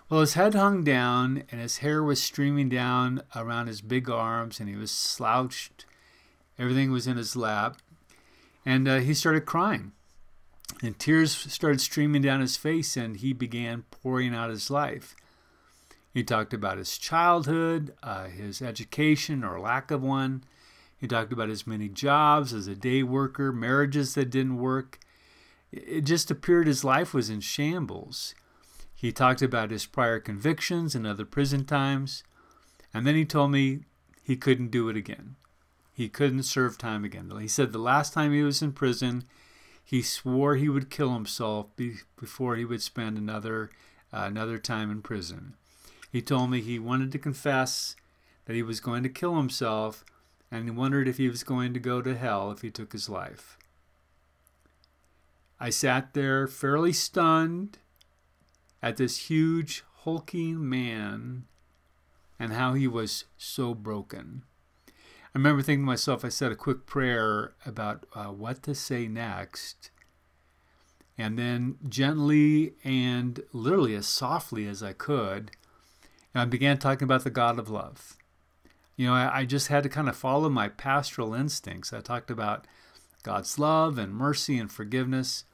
Well, 0.08 0.20
his 0.20 0.34
head 0.34 0.54
hung 0.54 0.84
down, 0.84 1.44
and 1.50 1.60
his 1.60 1.78
hair 1.78 2.02
was 2.02 2.22
streaming 2.22 2.68
down 2.68 3.22
around 3.36 3.66
his 3.66 3.82
big 3.82 4.08
arms, 4.08 4.58
and 4.58 4.68
he 4.68 4.76
was 4.76 4.90
slouched 4.90 5.84
Everything 6.58 6.90
was 6.90 7.06
in 7.06 7.16
his 7.16 7.36
lap. 7.36 7.78
And 8.66 8.88
uh, 8.88 8.98
he 8.98 9.14
started 9.14 9.46
crying. 9.46 9.92
And 10.82 10.98
tears 10.98 11.32
started 11.32 11.80
streaming 11.80 12.22
down 12.22 12.40
his 12.40 12.56
face, 12.56 12.96
and 12.96 13.16
he 13.16 13.32
began 13.32 13.84
pouring 13.90 14.34
out 14.34 14.50
his 14.50 14.70
life. 14.70 15.14
He 16.12 16.24
talked 16.24 16.52
about 16.52 16.78
his 16.78 16.98
childhood, 16.98 17.94
uh, 18.02 18.24
his 18.24 18.60
education 18.60 19.44
or 19.44 19.60
lack 19.60 19.90
of 19.90 20.02
one. 20.02 20.44
He 20.96 21.06
talked 21.06 21.32
about 21.32 21.48
his 21.48 21.66
many 21.66 21.88
jobs 21.88 22.52
as 22.52 22.66
a 22.66 22.74
day 22.74 23.02
worker, 23.02 23.52
marriages 23.52 24.14
that 24.14 24.30
didn't 24.30 24.58
work. 24.58 24.98
It 25.70 26.02
just 26.02 26.30
appeared 26.30 26.66
his 26.66 26.84
life 26.84 27.12
was 27.12 27.30
in 27.30 27.40
shambles. 27.40 28.34
He 28.94 29.12
talked 29.12 29.42
about 29.42 29.70
his 29.70 29.86
prior 29.86 30.18
convictions 30.18 30.94
and 30.94 31.06
other 31.06 31.24
prison 31.24 31.64
times. 31.64 32.24
And 32.92 33.06
then 33.06 33.14
he 33.14 33.24
told 33.24 33.50
me 33.50 33.80
he 34.22 34.36
couldn't 34.36 34.70
do 34.70 34.88
it 34.88 34.96
again 34.96 35.36
he 35.98 36.08
couldn't 36.08 36.44
serve 36.44 36.78
time 36.78 37.04
again. 37.04 37.28
He 37.40 37.48
said 37.48 37.72
the 37.72 37.78
last 37.80 38.12
time 38.12 38.32
he 38.32 38.44
was 38.44 38.62
in 38.62 38.70
prison, 38.70 39.24
he 39.84 40.00
swore 40.00 40.54
he 40.54 40.68
would 40.68 40.90
kill 40.90 41.12
himself 41.12 41.74
be, 41.74 41.96
before 42.16 42.54
he 42.54 42.64
would 42.64 42.82
spend 42.82 43.18
another 43.18 43.70
uh, 44.12 44.22
another 44.28 44.58
time 44.58 44.92
in 44.92 45.02
prison. 45.02 45.54
He 46.12 46.22
told 46.22 46.52
me 46.52 46.60
he 46.60 46.78
wanted 46.78 47.10
to 47.10 47.18
confess 47.18 47.96
that 48.44 48.54
he 48.54 48.62
was 48.62 48.78
going 48.78 49.02
to 49.02 49.08
kill 49.08 49.38
himself 49.38 50.04
and 50.52 50.66
he 50.66 50.70
wondered 50.70 51.08
if 51.08 51.16
he 51.16 51.28
was 51.28 51.42
going 51.42 51.74
to 51.74 51.80
go 51.80 52.00
to 52.00 52.16
hell 52.16 52.52
if 52.52 52.62
he 52.62 52.70
took 52.70 52.92
his 52.92 53.08
life. 53.08 53.57
I 55.60 55.70
sat 55.70 56.14
there 56.14 56.46
fairly 56.46 56.92
stunned 56.92 57.78
at 58.82 58.96
this 58.96 59.28
huge, 59.28 59.82
hulking 60.02 60.68
man 60.68 61.44
and 62.38 62.52
how 62.52 62.74
he 62.74 62.86
was 62.86 63.24
so 63.36 63.74
broken. 63.74 64.44
I 64.88 65.38
remember 65.38 65.62
thinking 65.62 65.82
to 65.82 65.86
myself, 65.86 66.24
I 66.24 66.28
said 66.28 66.52
a 66.52 66.56
quick 66.56 66.86
prayer 66.86 67.52
about 67.66 68.06
uh, 68.14 68.26
what 68.26 68.62
to 68.62 68.74
say 68.74 69.08
next. 69.08 69.90
And 71.16 71.36
then 71.36 71.76
gently 71.88 72.74
and 72.84 73.40
literally 73.52 73.96
as 73.96 74.06
softly 74.06 74.66
as 74.66 74.82
I 74.82 74.92
could, 74.92 75.50
I 76.34 76.44
began 76.44 76.78
talking 76.78 77.04
about 77.04 77.24
the 77.24 77.30
God 77.30 77.58
of 77.58 77.68
love. 77.68 78.16
You 78.96 79.06
know, 79.06 79.14
I, 79.14 79.40
I 79.40 79.44
just 79.44 79.68
had 79.68 79.82
to 79.82 79.88
kind 79.88 80.08
of 80.08 80.16
follow 80.16 80.48
my 80.48 80.68
pastoral 80.68 81.34
instincts. 81.34 81.92
I 81.92 82.00
talked 82.00 82.30
about 82.30 82.66
God's 83.22 83.58
love 83.58 83.98
and 83.98 84.14
mercy 84.14 84.58
and 84.58 84.70
forgiveness. 84.70 85.44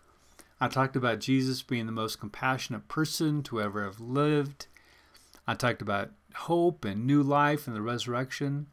I 0.61 0.69
talked 0.69 0.97
about 0.97 1.21
Jesus 1.21 1.63
being 1.63 1.87
the 1.87 1.93
most 1.93 2.21
compassionate 2.21 2.89
person 2.89 3.43
to 3.45 3.61
ever 3.61 3.85
have 3.85 4.01
lived. 4.01 4.67
I 5.47 5.55
talked 5.55 5.83
about 5.83 6.11
hope 6.35 6.85
and 6.85 7.07
new 7.07 7.23
life 7.23 7.67
and 7.67 7.77
the 7.77 7.83
resurrection. 7.83 8.67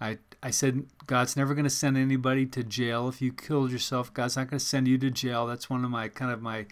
I, 0.00 0.18
I 0.42 0.50
said, 0.50 0.86
God's 1.06 1.36
never 1.36 1.54
going 1.54 1.64
to 1.64 1.70
send 1.70 1.98
anybody 1.98 2.46
to 2.46 2.62
jail 2.62 3.08
if 3.08 3.20
you 3.20 3.32
killed 3.32 3.70
yourself. 3.70 4.14
God's 4.14 4.36
not 4.36 4.48
going 4.48 4.58
to 4.58 4.64
send 4.64 4.88
you 4.88 4.96
to 4.98 5.10
jail. 5.10 5.46
That's 5.46 5.68
one 5.68 5.84
of 5.84 5.90
my 5.90 6.08
kind 6.08 6.32
of 6.32 6.40
my 6.40 6.66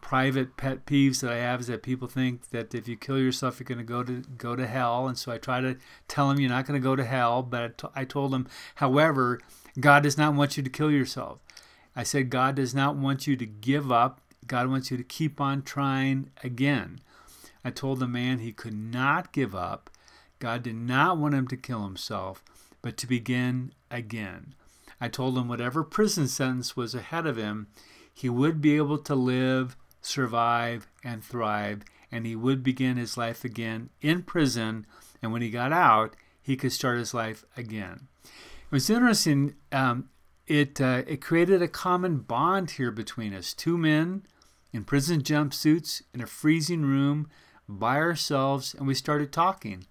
private 0.00 0.56
pet 0.56 0.86
peeves 0.86 1.20
that 1.20 1.32
I 1.32 1.38
have 1.38 1.60
is 1.60 1.66
that 1.66 1.82
people 1.82 2.08
think 2.08 2.50
that 2.50 2.74
if 2.74 2.88
you 2.88 2.96
kill 2.96 3.18
yourself, 3.18 3.60
you're 3.60 3.64
going 3.66 3.78
to 3.78 3.84
go 3.84 4.02
to 4.02 4.22
go 4.36 4.56
to 4.56 4.66
hell. 4.66 5.06
And 5.06 5.16
so 5.16 5.30
I 5.30 5.38
try 5.38 5.60
to 5.60 5.76
tell 6.08 6.28
them 6.28 6.40
you're 6.40 6.50
not 6.50 6.66
going 6.66 6.80
to 6.80 6.84
go 6.84 6.96
to 6.96 7.04
hell. 7.04 7.42
But 7.42 7.62
I, 7.62 7.68
t- 7.68 7.92
I 7.94 8.04
told 8.04 8.32
them, 8.32 8.48
however, 8.76 9.40
God 9.78 10.02
does 10.02 10.18
not 10.18 10.34
want 10.34 10.56
you 10.56 10.62
to 10.62 10.70
kill 10.70 10.90
yourself. 10.90 11.40
I 11.96 12.02
said 12.02 12.30
God 12.30 12.56
does 12.56 12.74
not 12.74 12.96
want 12.96 13.26
you 13.26 13.36
to 13.36 13.46
give 13.46 13.90
up 13.90 14.20
God 14.46 14.68
wants 14.68 14.90
you 14.90 14.96
to 14.96 15.04
keep 15.04 15.40
on 15.40 15.62
trying 15.62 16.30
again. 16.42 17.00
I 17.64 17.70
told 17.70 17.98
the 17.98 18.06
man 18.06 18.38
he 18.38 18.52
could 18.52 18.74
not 18.74 19.32
give 19.32 19.54
up. 19.54 19.90
God 20.38 20.62
did 20.62 20.76
not 20.76 21.18
want 21.18 21.34
him 21.34 21.48
to 21.48 21.56
kill 21.56 21.84
himself, 21.84 22.44
but 22.82 22.96
to 22.98 23.06
begin 23.06 23.72
again. 23.90 24.54
I 25.00 25.08
told 25.08 25.36
him 25.36 25.48
whatever 25.48 25.82
prison 25.82 26.28
sentence 26.28 26.76
was 26.76 26.94
ahead 26.94 27.26
of 27.26 27.36
him, 27.36 27.68
he 28.12 28.28
would 28.28 28.60
be 28.60 28.76
able 28.76 28.98
to 28.98 29.14
live, 29.14 29.76
survive, 30.00 30.86
and 31.04 31.22
thrive, 31.22 31.82
and 32.10 32.24
he 32.24 32.36
would 32.36 32.62
begin 32.62 32.96
his 32.96 33.16
life 33.16 33.44
again 33.44 33.90
in 34.00 34.22
prison. 34.22 34.86
And 35.20 35.32
when 35.32 35.42
he 35.42 35.50
got 35.50 35.72
out, 35.72 36.16
he 36.40 36.56
could 36.56 36.72
start 36.72 36.98
his 36.98 37.12
life 37.12 37.44
again. 37.56 38.08
It 38.24 38.70
was 38.70 38.88
interesting. 38.88 39.54
Um, 39.72 40.08
it 40.46 40.80
uh, 40.80 41.02
it 41.06 41.20
created 41.20 41.62
a 41.62 41.68
common 41.68 42.18
bond 42.18 42.72
here 42.72 42.90
between 42.90 43.34
us. 43.34 43.52
Two 43.52 43.76
men 43.76 44.22
in 44.72 44.84
prison 44.84 45.22
jumpsuits 45.22 46.02
in 46.12 46.20
a 46.20 46.26
freezing 46.26 46.82
room 46.82 47.28
by 47.68 47.96
ourselves, 47.96 48.74
and 48.74 48.86
we 48.86 48.94
started 48.94 49.32
talking. 49.32 49.86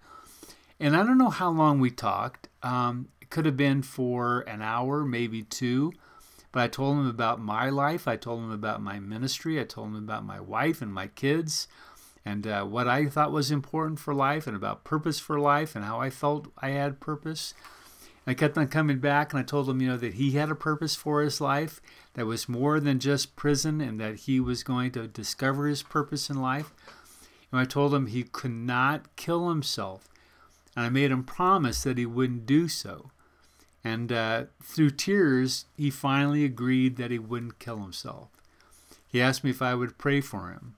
And 0.78 0.96
I 0.96 1.04
don't 1.04 1.18
know 1.18 1.30
how 1.30 1.50
long 1.50 1.80
we 1.80 1.90
talked. 1.90 2.48
Um, 2.62 3.08
it 3.20 3.30
could 3.30 3.46
have 3.46 3.56
been 3.56 3.82
for 3.82 4.40
an 4.40 4.62
hour, 4.62 5.04
maybe 5.04 5.42
two. 5.42 5.92
But 6.52 6.62
I 6.62 6.68
told 6.68 6.96
him 6.96 7.06
about 7.06 7.40
my 7.40 7.70
life. 7.70 8.06
I 8.08 8.16
told 8.16 8.40
him 8.40 8.50
about 8.50 8.82
my 8.82 8.98
ministry. 8.98 9.60
I 9.60 9.64
told 9.64 9.88
him 9.88 9.96
about 9.96 10.24
my 10.24 10.40
wife 10.40 10.80
and 10.80 10.92
my 10.92 11.08
kids 11.08 11.68
and 12.26 12.44
uh, 12.44 12.64
what 12.64 12.88
I 12.88 13.06
thought 13.06 13.30
was 13.30 13.52
important 13.52 14.00
for 14.00 14.12
life 14.12 14.48
and 14.48 14.56
about 14.56 14.82
purpose 14.82 15.20
for 15.20 15.38
life 15.38 15.76
and 15.76 15.84
how 15.84 16.00
I 16.00 16.10
felt 16.10 16.48
I 16.58 16.70
had 16.70 16.98
purpose. 16.98 17.54
I 18.26 18.34
kept 18.34 18.58
on 18.58 18.66
coming 18.66 18.98
back 18.98 19.32
and 19.32 19.40
I 19.40 19.44
told 19.44 19.68
him, 19.68 19.80
you 19.80 19.88
know, 19.88 19.96
that 19.96 20.14
he 20.14 20.32
had 20.32 20.50
a 20.50 20.56
purpose 20.56 20.96
for 20.96 21.22
his 21.22 21.40
life 21.40 21.80
that 22.14 22.26
was 22.26 22.48
more 22.48 22.80
than 22.80 22.98
just 22.98 23.36
prison 23.36 23.80
and 23.80 24.00
that 24.00 24.16
he 24.20 24.40
was 24.40 24.64
going 24.64 24.90
to 24.92 25.06
discover 25.06 25.68
his 25.68 25.84
purpose 25.84 26.28
in 26.28 26.40
life. 26.40 26.72
And 27.52 27.60
I 27.60 27.64
told 27.64 27.94
him 27.94 28.06
he 28.06 28.24
could 28.24 28.50
not 28.50 29.14
kill 29.14 29.48
himself. 29.48 30.08
And 30.74 30.84
I 30.84 30.88
made 30.88 31.12
him 31.12 31.22
promise 31.22 31.84
that 31.84 31.98
he 31.98 32.06
wouldn't 32.06 32.46
do 32.46 32.66
so. 32.66 33.10
And 33.84 34.10
uh, 34.10 34.44
through 34.60 34.90
tears, 34.90 35.66
he 35.76 35.90
finally 35.90 36.44
agreed 36.44 36.96
that 36.96 37.12
he 37.12 37.20
wouldn't 37.20 37.60
kill 37.60 37.78
himself. 37.78 38.28
He 39.06 39.22
asked 39.22 39.44
me 39.44 39.50
if 39.50 39.62
I 39.62 39.76
would 39.76 39.98
pray 39.98 40.20
for 40.20 40.50
him. 40.50 40.74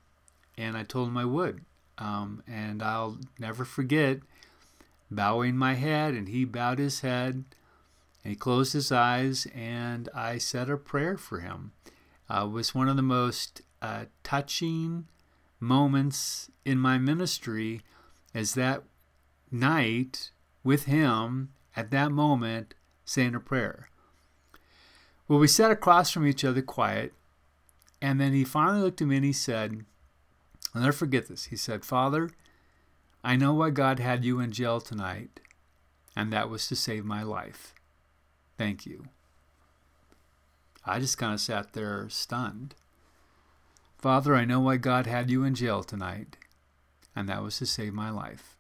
And 0.58 0.76
I 0.76 0.82
told 0.82 1.08
him 1.08 1.16
I 1.16 1.24
would. 1.24 1.62
Um, 1.96 2.42
and 2.46 2.82
I'll 2.82 3.18
never 3.38 3.64
forget 3.64 4.18
bowing 5.10 5.56
my 5.56 5.74
head, 5.74 6.14
and 6.14 6.28
he 6.28 6.44
bowed 6.44 6.78
his 6.78 7.00
head. 7.00 7.44
And 8.24 8.32
he 8.32 8.36
closed 8.36 8.72
his 8.72 8.90
eyes, 8.92 9.46
and 9.54 10.08
I 10.14 10.38
said 10.38 10.68
a 10.68 10.76
prayer 10.76 11.16
for 11.16 11.40
him. 11.40 11.72
Uh, 12.28 12.44
it 12.46 12.50
was 12.50 12.74
one 12.74 12.88
of 12.88 12.96
the 12.96 13.02
most 13.02 13.62
uh, 13.80 14.06
touching 14.22 15.06
moments 15.60 16.50
in 16.64 16.78
my 16.78 16.98
ministry 16.98 17.82
as 18.34 18.54
that 18.54 18.82
night 19.50 20.30
with 20.62 20.84
him 20.84 21.50
at 21.74 21.90
that 21.90 22.10
moment 22.10 22.74
saying 23.04 23.34
a 23.34 23.40
prayer. 23.40 23.88
Well, 25.26 25.38
we 25.38 25.46
sat 25.46 25.70
across 25.70 26.10
from 26.10 26.26
each 26.26 26.44
other 26.44 26.62
quiet, 26.62 27.12
and 28.00 28.20
then 28.20 28.32
he 28.32 28.44
finally 28.44 28.80
looked 28.80 29.00
at 29.00 29.08
me 29.08 29.16
and 29.16 29.24
he 29.24 29.32
said, 29.32 29.84
I'll 30.74 30.82
never 30.82 30.92
forget 30.92 31.28
this. 31.28 31.44
He 31.46 31.56
said, 31.56 31.84
Father, 31.84 32.30
I 33.22 33.36
know 33.36 33.52
why 33.52 33.70
God 33.70 33.98
had 33.98 34.24
you 34.24 34.40
in 34.40 34.52
jail 34.52 34.80
tonight, 34.80 35.40
and 36.14 36.32
that 36.32 36.48
was 36.48 36.66
to 36.68 36.76
save 36.76 37.04
my 37.04 37.22
life. 37.22 37.74
Thank 38.56 38.86
you. 38.86 39.06
I 40.84 41.00
just 41.00 41.18
kind 41.18 41.34
of 41.34 41.40
sat 41.40 41.72
there 41.72 42.08
stunned. 42.08 42.74
Father, 43.98 44.34
I 44.34 44.44
know 44.44 44.60
why 44.60 44.76
God 44.76 45.06
had 45.06 45.30
you 45.30 45.44
in 45.44 45.54
jail 45.54 45.82
tonight, 45.82 46.36
and 47.14 47.28
that 47.28 47.42
was 47.42 47.58
to 47.58 47.66
save 47.66 47.92
my 47.92 48.10
life. 48.10 48.56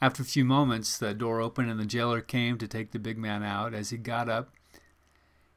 After 0.00 0.22
a 0.22 0.26
few 0.26 0.44
moments, 0.44 0.98
the 0.98 1.14
door 1.14 1.40
opened 1.40 1.70
and 1.70 1.80
the 1.80 1.86
jailer 1.86 2.20
came 2.20 2.58
to 2.58 2.68
take 2.68 2.90
the 2.90 2.98
big 2.98 3.16
man 3.16 3.42
out. 3.42 3.72
As 3.72 3.90
he 3.90 3.96
got 3.96 4.28
up, 4.28 4.52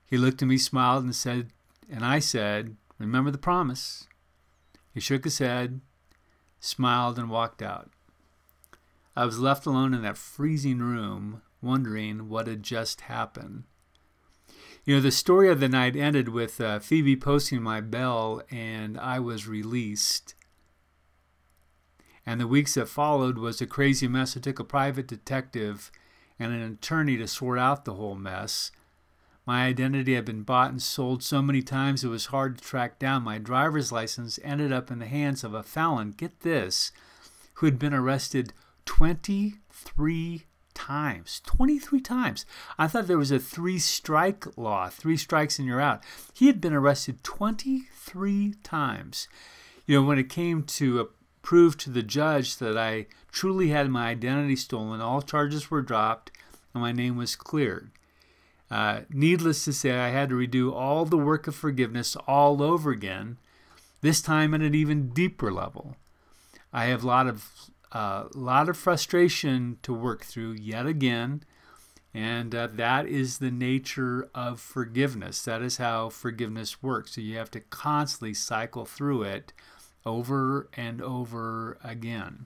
he 0.06 0.18
looked 0.18 0.42
at 0.42 0.48
me, 0.48 0.58
smiled, 0.58 1.04
and 1.04 1.16
said, 1.16 1.50
and 1.90 2.06
I 2.06 2.20
said, 2.20 2.78
Remember 2.98 3.32
the 3.32 3.38
promise. 3.38 4.08
He 4.94 5.00
shook 5.00 5.24
his 5.24 5.40
head, 5.40 5.82
smiled, 6.60 7.18
and 7.18 7.30
walked 7.30 7.62
out. 7.62 7.90
I 9.16 9.26
was 9.26 9.40
left 9.40 9.66
alone 9.66 9.94
in 9.94 10.02
that 10.04 10.18
freezing 10.18 10.80
room, 10.80 11.42
wondering 11.62 12.30
what 12.30 12.48
had 12.48 12.64
just 12.64 13.02
happened. 13.02 13.64
You 14.86 14.96
know, 14.96 15.02
the 15.02 15.12
story 15.12 15.50
of 15.50 15.60
the 15.60 15.70
night 15.70 15.96
ended 15.96 16.30
with 16.30 16.62
uh, 16.62 16.80
Phoebe 16.80 17.16
posting 17.16 17.62
my 17.62 17.82
bell, 17.82 18.42
and 18.50 18.98
I 18.98 19.20
was 19.20 19.48
released. 19.48 20.36
And 22.26 22.40
the 22.40 22.48
weeks 22.48 22.76
that 22.76 22.88
followed 22.88 23.38
was 23.38 23.62
a 23.62 23.68
crazy 23.68 24.08
mess. 24.08 24.36
It 24.36 24.44
took 24.44 24.60
a 24.60 24.64
private 24.64 25.08
detective 25.08 25.92
and 26.40 26.54
an 26.54 26.62
attorney 26.62 27.18
to 27.18 27.28
sort 27.28 27.60
out 27.60 27.86
the 27.86 27.96
whole 27.96 28.16
mess. 28.16 28.72
My 29.50 29.66
identity 29.66 30.14
had 30.14 30.26
been 30.26 30.44
bought 30.44 30.70
and 30.70 30.80
sold 30.80 31.24
so 31.24 31.42
many 31.42 31.64
times 31.64 32.04
it 32.04 32.10
was 32.10 32.28
hard 32.28 32.60
to 32.60 32.64
track 32.64 33.00
down. 33.00 33.24
My 33.24 33.40
driver's 33.40 33.92
license 33.92 34.38
ended 34.44 34.72
up 34.72 34.92
in 34.92 35.00
the 35.00 35.08
hands 35.08 35.44
of 35.44 35.56
a 35.56 35.64
felon, 35.64 36.12
get 36.12 36.42
this, 36.42 36.92
who 37.56 37.66
had 37.66 37.80
been 37.80 37.92
arrested 37.92 38.54
23 38.86 40.44
times. 40.76 41.42
23 41.48 42.00
times. 42.00 42.46
I 42.78 42.86
thought 42.86 43.08
there 43.08 43.18
was 43.18 43.32
a 43.32 43.40
three 43.40 43.80
strike 43.80 44.56
law, 44.56 44.88
three 44.88 45.18
strikes 45.18 45.58
and 45.58 45.68
you're 45.68 45.82
out. 45.82 46.04
He 46.32 46.46
had 46.46 46.62
been 46.62 46.74
arrested 46.74 47.24
23 47.24 48.54
times. 48.62 49.28
You 49.88 50.00
know, 50.00 50.08
when 50.08 50.20
it 50.20 50.30
came 50.30 50.62
to 50.62 51.02
uh, 51.02 51.06
prove 51.42 51.76
to 51.78 51.90
the 51.90 52.04
judge 52.04 52.58
that 52.58 52.78
I 52.78 53.08
truly 53.32 53.70
had 53.70 53.90
my 53.90 54.10
identity 54.10 54.58
stolen, 54.58 55.02
all 55.02 55.24
charges 55.24 55.72
were 55.72 55.82
dropped 55.82 56.30
and 56.76 56.84
my 56.84 56.92
name 56.92 57.18
was 57.18 57.36
cleared. 57.36 57.90
Uh, 58.72 59.02
needless 59.10 59.66
to 59.66 59.74
say, 59.74 59.92
I 59.92 60.10
had 60.10 60.30
to 60.30 60.36
redo 60.36 60.72
all 60.72 61.06
the 61.06 61.18
work 61.18 61.48
of 61.48 61.56
forgiveness 61.56 62.16
all 62.28 62.62
over 62.62 62.92
again, 62.92 63.38
this 64.02 64.22
time 64.22 64.54
at 64.54 64.62
an 64.62 64.76
even 64.76 65.10
deeper 65.10 65.52
level. 65.52 65.96
I 66.72 66.86
have 66.86 67.04
a 67.04 67.08
lot 67.08 67.28
of 67.28 67.72
uh, 67.92 68.26
lot 68.36 68.70
of 68.70 68.78
frustration 68.78 69.80
to 69.82 69.92
work 69.92 70.24
through 70.24 70.52
yet 70.52 70.86
again, 70.86 71.42
and 72.14 72.54
uh, 72.54 72.68
that 72.74 73.08
is 73.08 73.40
the 73.40 73.50
nature 73.50 74.30
of 74.36 74.60
forgiveness. 74.60 75.42
That 75.42 75.64
is 75.64 75.78
how 75.78 76.10
forgiveness 76.10 76.84
works. 76.84 77.16
So 77.16 77.22
you 77.22 77.38
have 77.38 77.50
to 77.52 77.60
constantly 77.60 78.36
cycle 78.36 78.86
through 78.86 79.24
it 79.24 79.54
over 80.06 80.70
and 80.78 81.02
over 81.02 81.80
again. 81.84 82.46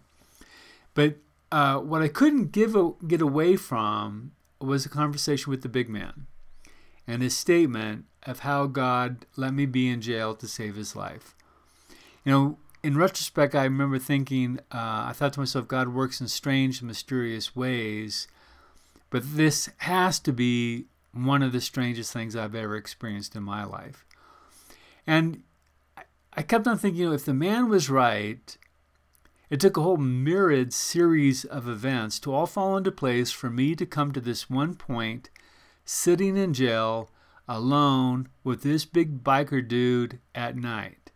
But 0.93 1.17
uh, 1.51 1.79
what 1.79 2.01
I 2.01 2.07
couldn't 2.07 2.51
give 2.51 2.75
a, 2.75 2.93
get 3.05 3.21
away 3.21 3.57
from 3.57 4.31
was 4.63 4.85
a 4.85 4.89
conversation 4.89 5.49
with 5.49 5.61
the 5.61 5.69
big 5.69 5.89
man 5.89 6.27
and 7.07 7.21
his 7.21 7.37
statement 7.37 8.05
of 8.23 8.39
how 8.39 8.65
God 8.65 9.25
let 9.35 9.53
me 9.53 9.65
be 9.65 9.89
in 9.89 10.01
jail 10.01 10.35
to 10.35 10.47
save 10.47 10.75
his 10.75 10.95
life. 10.95 11.35
You 12.23 12.31
know, 12.31 12.57
in 12.83 12.97
retrospect, 12.97 13.55
I 13.55 13.63
remember 13.63 13.99
thinking, 13.99 14.59
uh, 14.71 15.07
I 15.07 15.13
thought 15.13 15.33
to 15.33 15.39
myself, 15.39 15.67
God 15.67 15.89
works 15.89 16.21
in 16.21 16.27
strange, 16.27 16.81
mysterious 16.81 17.55
ways, 17.55 18.27
but 19.09 19.23
this 19.35 19.69
has 19.77 20.19
to 20.21 20.33
be 20.33 20.85
one 21.13 21.43
of 21.43 21.51
the 21.51 21.61
strangest 21.61 22.11
things 22.11 22.35
I've 22.35 22.55
ever 22.55 22.75
experienced 22.75 23.35
in 23.35 23.43
my 23.43 23.63
life. 23.63 24.05
And 25.05 25.43
I 26.35 26.41
kept 26.41 26.67
on 26.67 26.77
thinking, 26.77 27.01
you 27.01 27.09
know, 27.09 27.15
if 27.15 27.25
the 27.25 27.33
man 27.33 27.69
was 27.69 27.89
right, 27.89 28.57
it 29.53 29.59
took 29.59 29.77
a 29.77 29.83
whole 29.83 29.97
myriad 29.97 30.73
series 30.73 31.45
of 31.45 31.67
events 31.67 32.17
to 32.17 32.33
all 32.33 32.47
fall 32.47 32.75
into 32.75 32.91
place 32.91 33.29
for 33.29 33.51
me 33.51 33.75
to 33.75 33.85
come 33.85 34.11
to 34.11 34.19
this 34.19 34.49
one 34.49 34.73
point, 34.73 35.29
sitting 35.85 36.35
in 36.35 36.55
jail 36.55 37.11
alone 37.47 38.29
with 38.43 38.63
this 38.63 38.83
big 38.83 39.23
biker 39.23 39.61
dude 39.61 40.17
at 40.33 40.57
night. 40.57 41.11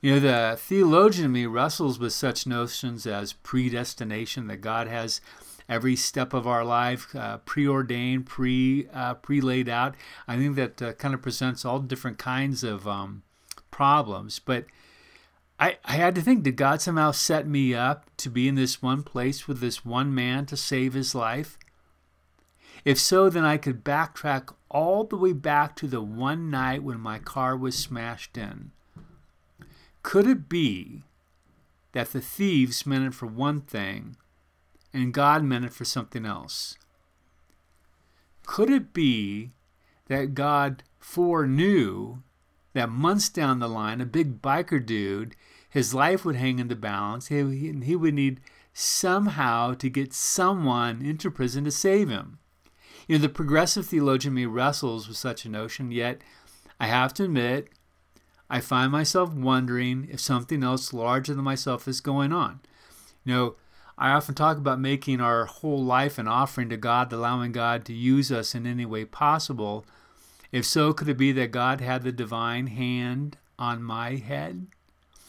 You 0.00 0.14
know, 0.14 0.20
the 0.20 0.56
theologian 0.58 1.26
in 1.26 1.32
me 1.32 1.44
wrestles 1.44 1.98
with 1.98 2.14
such 2.14 2.46
notions 2.46 3.06
as 3.06 3.34
predestination, 3.34 4.46
that 4.46 4.62
God 4.62 4.88
has 4.88 5.20
every 5.68 5.96
step 5.96 6.32
of 6.32 6.46
our 6.46 6.64
life 6.64 7.14
uh, 7.14 7.36
preordained, 7.44 8.24
pre 8.24 8.88
uh, 8.90 9.12
pre 9.16 9.42
laid 9.42 9.68
out. 9.68 9.94
I 10.26 10.38
think 10.38 10.56
that 10.56 10.80
uh, 10.80 10.92
kind 10.94 11.12
of 11.12 11.20
presents 11.20 11.66
all 11.66 11.80
different 11.80 12.16
kinds 12.16 12.64
of 12.64 12.88
um, 12.88 13.22
problems, 13.70 14.38
but 14.38 14.64
I, 15.58 15.78
I 15.84 15.94
had 15.94 16.14
to 16.16 16.20
think, 16.20 16.42
did 16.42 16.56
God 16.56 16.82
somehow 16.82 17.12
set 17.12 17.46
me 17.46 17.74
up 17.74 18.10
to 18.18 18.28
be 18.28 18.46
in 18.46 18.56
this 18.56 18.82
one 18.82 19.02
place 19.02 19.48
with 19.48 19.60
this 19.60 19.84
one 19.84 20.14
man 20.14 20.46
to 20.46 20.56
save 20.56 20.92
his 20.92 21.14
life? 21.14 21.58
If 22.84 23.00
so, 23.00 23.30
then 23.30 23.44
I 23.44 23.56
could 23.56 23.82
backtrack 23.82 24.54
all 24.70 25.04
the 25.04 25.16
way 25.16 25.32
back 25.32 25.74
to 25.76 25.86
the 25.86 26.02
one 26.02 26.50
night 26.50 26.82
when 26.82 27.00
my 27.00 27.18
car 27.18 27.56
was 27.56 27.76
smashed 27.76 28.36
in. 28.36 28.70
Could 30.02 30.26
it 30.26 30.48
be 30.48 31.02
that 31.92 32.12
the 32.12 32.20
thieves 32.20 32.86
meant 32.86 33.06
it 33.06 33.14
for 33.14 33.26
one 33.26 33.62
thing 33.62 34.16
and 34.92 35.12
God 35.12 35.42
meant 35.42 35.64
it 35.64 35.72
for 35.72 35.84
something 35.84 36.24
else? 36.24 36.76
Could 38.44 38.70
it 38.70 38.92
be 38.92 39.50
that 40.06 40.34
God 40.34 40.84
foreknew 41.00 42.22
that 42.76 42.90
months 42.90 43.28
down 43.28 43.58
the 43.58 43.68
line, 43.68 44.00
a 44.00 44.06
big 44.06 44.40
biker 44.40 44.84
dude, 44.84 45.34
his 45.68 45.92
life 45.92 46.24
would 46.24 46.36
hang 46.36 46.58
in 46.58 46.68
the 46.68 46.76
balance. 46.76 47.28
He, 47.28 47.36
he 47.82 47.96
would 47.96 48.14
need 48.14 48.40
somehow 48.72 49.74
to 49.74 49.88
get 49.88 50.12
someone 50.12 51.02
into 51.02 51.30
prison 51.30 51.64
to 51.64 51.70
save 51.70 52.08
him. 52.08 52.38
You 53.08 53.16
know, 53.16 53.22
the 53.22 53.28
progressive 53.28 53.86
theologian 53.86 54.34
me 54.34 54.46
wrestles 54.46 55.08
with 55.08 55.16
such 55.16 55.44
a 55.44 55.48
notion, 55.48 55.90
yet 55.90 56.20
I 56.78 56.86
have 56.86 57.14
to 57.14 57.24
admit, 57.24 57.68
I 58.50 58.60
find 58.60 58.92
myself 58.92 59.32
wondering 59.32 60.08
if 60.10 60.20
something 60.20 60.62
else 60.62 60.92
larger 60.92 61.34
than 61.34 61.44
myself 61.44 61.88
is 61.88 62.00
going 62.00 62.32
on. 62.32 62.60
You 63.24 63.34
know, 63.34 63.56
I 63.98 64.10
often 64.10 64.34
talk 64.34 64.58
about 64.58 64.78
making 64.78 65.20
our 65.20 65.46
whole 65.46 65.82
life 65.82 66.18
an 66.18 66.28
offering 66.28 66.68
to 66.68 66.76
God, 66.76 67.12
allowing 67.12 67.52
God 67.52 67.84
to 67.86 67.94
use 67.94 68.30
us 68.30 68.54
in 68.54 68.66
any 68.66 68.84
way 68.84 69.04
possible. 69.04 69.86
If 70.52 70.64
so, 70.64 70.92
could 70.92 71.08
it 71.08 71.18
be 71.18 71.32
that 71.32 71.50
God 71.50 71.80
had 71.80 72.02
the 72.02 72.12
divine 72.12 72.68
hand 72.68 73.36
on 73.58 73.82
my 73.82 74.16
head? 74.16 74.66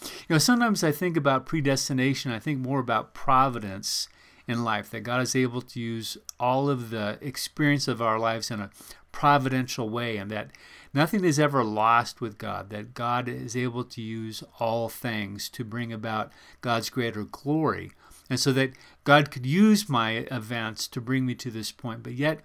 You 0.01 0.35
know, 0.35 0.37
sometimes 0.37 0.83
I 0.83 0.91
think 0.91 1.17
about 1.17 1.45
predestination, 1.45 2.31
I 2.31 2.39
think 2.39 2.59
more 2.59 2.79
about 2.79 3.13
providence 3.13 4.07
in 4.47 4.63
life, 4.63 4.89
that 4.91 5.01
God 5.01 5.21
is 5.21 5.35
able 5.35 5.61
to 5.61 5.79
use 5.79 6.17
all 6.39 6.69
of 6.69 6.89
the 6.91 7.17
experience 7.21 7.87
of 7.87 8.01
our 8.01 8.19
lives 8.19 8.51
in 8.51 8.59
a 8.59 8.69
providential 9.11 9.89
way, 9.89 10.17
and 10.17 10.29
that 10.29 10.51
nothing 10.93 11.25
is 11.25 11.39
ever 11.39 11.63
lost 11.63 12.21
with 12.21 12.37
God, 12.37 12.69
that 12.69 12.93
God 12.93 13.27
is 13.27 13.55
able 13.57 13.83
to 13.85 14.01
use 14.01 14.43
all 14.59 14.87
things 14.87 15.49
to 15.49 15.63
bring 15.63 15.91
about 15.91 16.31
God's 16.61 16.89
greater 16.89 17.23
glory. 17.23 17.91
And 18.29 18.39
so 18.39 18.51
that 18.53 18.73
God 19.03 19.31
could 19.31 19.45
use 19.45 19.89
my 19.89 20.27
events 20.29 20.87
to 20.89 21.01
bring 21.01 21.25
me 21.25 21.33
to 21.35 21.49
this 21.49 21.71
point. 21.71 22.03
But 22.03 22.13
yet, 22.13 22.41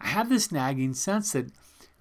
I 0.00 0.08
have 0.08 0.28
this 0.28 0.50
nagging 0.50 0.94
sense 0.94 1.32
that 1.32 1.52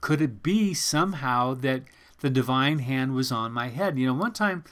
could 0.05 0.21
it 0.21 0.43
be 0.43 0.71
somehow 0.71 1.55
that 1.55 1.81
the 2.19 2.29
divine 2.29 2.77
hand 2.77 3.15
was 3.15 3.31
on 3.31 3.51
my 3.51 3.69
head? 3.69 3.97
You 3.97 4.05
know, 4.05 4.13
one 4.13 4.33
time 4.33 4.63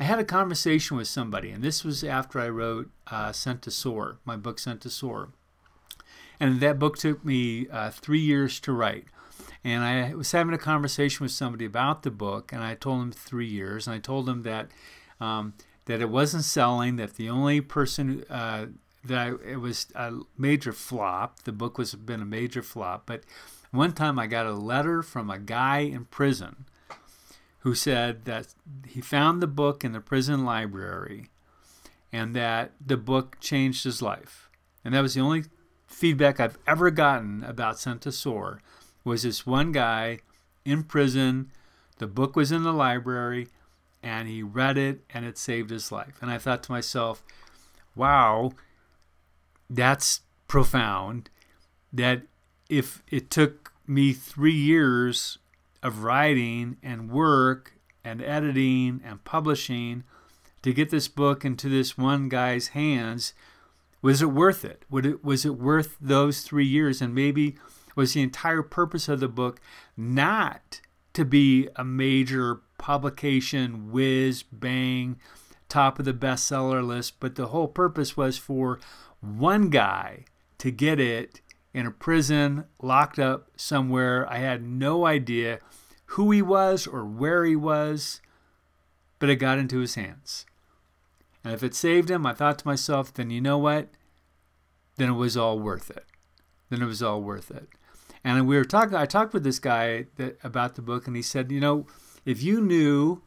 I 0.00 0.04
had 0.04 0.18
a 0.18 0.24
conversation 0.24 0.96
with 0.96 1.06
somebody, 1.06 1.50
and 1.50 1.62
this 1.62 1.84
was 1.84 2.02
after 2.02 2.40
I 2.40 2.48
wrote 2.48 2.90
uh, 3.08 3.30
Sent 3.32 3.60
to 3.64 3.70
Soar, 3.70 4.20
my 4.24 4.36
book 4.36 4.58
Sent 4.58 4.80
to 4.80 4.88
Soar. 4.88 5.28
And 6.40 6.60
that 6.60 6.78
book 6.78 6.96
took 6.96 7.22
me 7.26 7.68
uh, 7.68 7.90
three 7.90 8.22
years 8.22 8.58
to 8.60 8.72
write. 8.72 9.04
And 9.62 9.84
I 9.84 10.14
was 10.14 10.32
having 10.32 10.54
a 10.54 10.58
conversation 10.58 11.24
with 11.24 11.32
somebody 11.32 11.66
about 11.66 12.02
the 12.02 12.10
book, 12.10 12.50
and 12.50 12.64
I 12.64 12.74
told 12.74 13.02
them 13.02 13.12
three 13.12 13.46
years, 13.46 13.86
and 13.86 13.94
I 13.94 13.98
told 13.98 14.24
them 14.24 14.44
that 14.44 14.70
um, 15.20 15.52
that 15.84 16.00
it 16.00 16.08
wasn't 16.08 16.44
selling, 16.44 16.96
that 16.96 17.16
the 17.16 17.28
only 17.28 17.60
person 17.60 18.24
uh, 18.30 18.68
that 19.04 19.38
it 19.44 19.56
was 19.56 19.86
a 19.94 20.12
major 20.38 20.72
flop. 20.72 21.42
The 21.44 21.52
book 21.52 21.78
was 21.78 21.94
been 21.94 22.22
a 22.22 22.26
major 22.26 22.62
flop, 22.62 23.04
but 23.06 23.22
one 23.70 23.92
time 23.92 24.18
I 24.18 24.26
got 24.26 24.46
a 24.46 24.52
letter 24.52 25.02
from 25.02 25.30
a 25.30 25.38
guy 25.38 25.78
in 25.78 26.06
prison 26.06 26.64
who 27.60 27.74
said 27.74 28.24
that 28.24 28.54
he 28.86 29.00
found 29.00 29.42
the 29.42 29.46
book 29.46 29.84
in 29.84 29.92
the 29.92 30.00
prison 30.00 30.44
library 30.44 31.30
and 32.12 32.36
that 32.36 32.72
the 32.84 32.96
book 32.96 33.38
changed 33.40 33.84
his 33.84 34.00
life. 34.00 34.48
And 34.84 34.94
that 34.94 35.00
was 35.00 35.14
the 35.14 35.20
only 35.20 35.44
feedback 35.86 36.38
I've 36.38 36.58
ever 36.66 36.90
gotten 36.90 37.42
about 37.42 37.78
to 37.78 38.58
was 39.02 39.22
this 39.22 39.46
one 39.46 39.72
guy 39.72 40.18
in 40.64 40.84
prison. 40.84 41.50
The 41.98 42.06
book 42.06 42.36
was 42.36 42.52
in 42.52 42.62
the 42.62 42.72
library 42.72 43.48
and 44.02 44.28
he 44.28 44.42
read 44.42 44.76
it 44.78 45.00
and 45.10 45.24
it 45.24 45.38
saved 45.38 45.70
his 45.70 45.90
life. 45.90 46.18
And 46.20 46.30
I 46.30 46.38
thought 46.38 46.62
to 46.64 46.72
myself, 46.72 47.24
wow, 47.96 48.52
that's 49.68 50.20
profound. 50.48 51.30
That 51.92 52.22
if 52.68 53.02
it 53.10 53.30
took 53.30 53.72
me 53.86 54.12
three 54.12 54.54
years 54.54 55.38
of 55.82 56.02
writing 56.02 56.76
and 56.82 57.10
work 57.10 57.74
and 58.04 58.22
editing 58.22 59.00
and 59.04 59.22
publishing 59.24 60.04
to 60.62 60.72
get 60.72 60.90
this 60.90 61.08
book 61.08 61.44
into 61.44 61.68
this 61.68 61.96
one 61.96 62.28
guy's 62.28 62.68
hands 62.68 63.34
was 64.04 64.20
it 64.20 64.26
worth 64.26 64.66
it? 64.66 64.82
Would 64.90 65.06
it 65.06 65.24
was 65.24 65.46
it 65.46 65.56
worth 65.56 65.96
those 65.98 66.42
3 66.42 66.66
years 66.66 67.00
and 67.00 67.14
maybe 67.14 67.56
was 67.96 68.12
the 68.12 68.20
entire 68.20 68.62
purpose 68.62 69.08
of 69.08 69.18
the 69.18 69.28
book 69.28 69.62
not 69.96 70.82
to 71.14 71.24
be 71.24 71.70
a 71.76 71.84
major 71.84 72.60
publication 72.76 73.90
whiz 73.90 74.42
bang 74.42 75.16
top 75.70 75.98
of 75.98 76.04
the 76.04 76.12
bestseller 76.12 76.86
list 76.86 77.18
but 77.18 77.36
the 77.36 77.46
whole 77.46 77.66
purpose 77.66 78.14
was 78.14 78.36
for 78.36 78.78
one 79.24 79.70
guy 79.70 80.24
to 80.58 80.70
get 80.70 81.00
it 81.00 81.40
in 81.72 81.86
a 81.86 81.90
prison, 81.90 82.64
locked 82.80 83.18
up 83.18 83.50
somewhere. 83.56 84.30
I 84.30 84.38
had 84.38 84.62
no 84.62 85.06
idea 85.06 85.58
who 86.06 86.30
he 86.30 86.40
was 86.40 86.86
or 86.86 87.04
where 87.04 87.44
he 87.44 87.56
was, 87.56 88.20
but 89.18 89.28
it 89.28 89.36
got 89.36 89.58
into 89.58 89.80
his 89.80 89.96
hands. 89.96 90.46
And 91.42 91.52
if 91.52 91.62
it 91.62 91.74
saved 91.74 92.10
him, 92.10 92.24
I 92.24 92.32
thought 92.32 92.58
to 92.60 92.66
myself, 92.66 93.12
then 93.12 93.30
you 93.30 93.40
know 93.40 93.58
what? 93.58 93.88
Then 94.96 95.10
it 95.10 95.14
was 95.14 95.36
all 95.36 95.58
worth 95.58 95.90
it. 95.90 96.06
Then 96.70 96.80
it 96.80 96.86
was 96.86 97.02
all 97.02 97.20
worth 97.20 97.50
it. 97.50 97.68
And 98.22 98.46
we 98.46 98.56
were 98.56 98.64
talking. 98.64 98.94
I 98.94 99.04
talked 99.04 99.34
with 99.34 99.44
this 99.44 99.58
guy 99.58 100.06
that, 100.16 100.38
about 100.42 100.76
the 100.76 100.82
book, 100.82 101.06
and 101.06 101.14
he 101.14 101.22
said, 101.22 101.52
you 101.52 101.60
know, 101.60 101.86
if 102.24 102.42
you 102.42 102.60
knew 102.60 103.22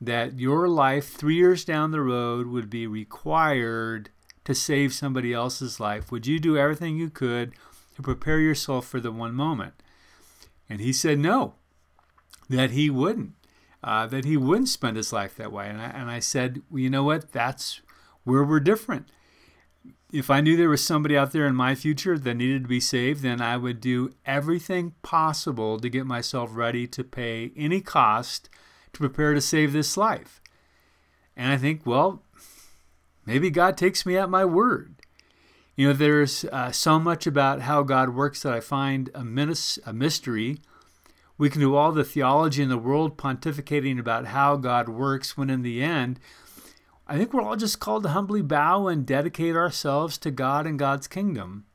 that 0.00 0.38
your 0.38 0.68
life 0.68 1.08
three 1.08 1.36
years 1.36 1.64
down 1.64 1.90
the 1.90 2.02
road 2.02 2.46
would 2.46 2.70
be 2.70 2.86
required 2.86 4.10
to 4.46 4.54
save 4.54 4.94
somebody 4.94 5.32
else's 5.32 5.78
life, 5.78 6.10
would 6.10 6.26
you 6.26 6.38
do 6.38 6.56
everything 6.56 6.96
you 6.96 7.10
could 7.10 7.52
to 7.94 8.02
prepare 8.02 8.38
yourself 8.38 8.86
for 8.86 9.00
the 9.00 9.12
one 9.12 9.34
moment? 9.34 9.74
And 10.70 10.80
he 10.80 10.92
said 10.92 11.18
no, 11.18 11.54
that 12.48 12.70
he 12.70 12.88
wouldn't, 12.88 13.32
uh, 13.84 14.06
that 14.06 14.24
he 14.24 14.36
wouldn't 14.36 14.68
spend 14.68 14.96
his 14.96 15.12
life 15.12 15.36
that 15.36 15.52
way. 15.52 15.68
And 15.68 15.80
I, 15.80 15.86
and 15.86 16.10
I 16.10 16.20
said, 16.20 16.62
well, 16.70 16.80
you 16.80 16.90
know 16.90 17.04
what? 17.04 17.32
That's 17.32 17.82
where 18.24 18.42
we're 18.42 18.60
different. 18.60 19.08
If 20.12 20.30
I 20.30 20.40
knew 20.40 20.56
there 20.56 20.68
was 20.68 20.84
somebody 20.84 21.16
out 21.16 21.32
there 21.32 21.46
in 21.46 21.56
my 21.56 21.74
future 21.74 22.16
that 22.16 22.34
needed 22.34 22.62
to 22.62 22.68
be 22.68 22.80
saved, 22.80 23.22
then 23.22 23.40
I 23.40 23.56
would 23.56 23.80
do 23.80 24.14
everything 24.24 24.94
possible 25.02 25.80
to 25.80 25.88
get 25.88 26.06
myself 26.06 26.50
ready 26.52 26.86
to 26.86 27.02
pay 27.04 27.50
any 27.56 27.80
cost 27.80 28.48
to 28.92 29.00
prepare 29.00 29.34
to 29.34 29.40
save 29.40 29.72
this 29.72 29.96
life. 29.96 30.40
And 31.36 31.52
I 31.52 31.56
think, 31.56 31.84
well, 31.84 32.22
maybe 33.26 33.50
God 33.50 33.76
takes 33.76 34.06
me 34.06 34.16
at 34.16 34.30
my 34.30 34.44
word. 34.44 34.94
You 35.76 35.88
know, 35.88 35.92
there's 35.92 36.44
uh, 36.46 36.72
so 36.72 36.98
much 36.98 37.26
about 37.26 37.60
how 37.60 37.82
God 37.82 38.14
works 38.14 38.42
that 38.42 38.52
I 38.52 38.60
find 38.60 39.10
a, 39.14 39.20
minis- 39.20 39.78
a 39.84 39.92
mystery. 39.92 40.58
We 41.36 41.50
can 41.50 41.60
do 41.60 41.74
all 41.74 41.92
the 41.92 42.04
theology 42.04 42.62
in 42.62 42.70
the 42.70 42.78
world 42.78 43.18
pontificating 43.18 44.00
about 44.00 44.26
how 44.26 44.56
God 44.56 44.88
works, 44.88 45.36
when 45.36 45.50
in 45.50 45.60
the 45.60 45.82
end, 45.82 46.18
I 47.06 47.18
think 47.18 47.32
we're 47.32 47.42
all 47.42 47.56
just 47.56 47.78
called 47.78 48.04
to 48.04 48.08
humbly 48.08 48.40
bow 48.40 48.88
and 48.88 49.06
dedicate 49.06 49.54
ourselves 49.54 50.16
to 50.18 50.30
God 50.30 50.66
and 50.66 50.78
God's 50.78 51.06
kingdom. 51.06 51.66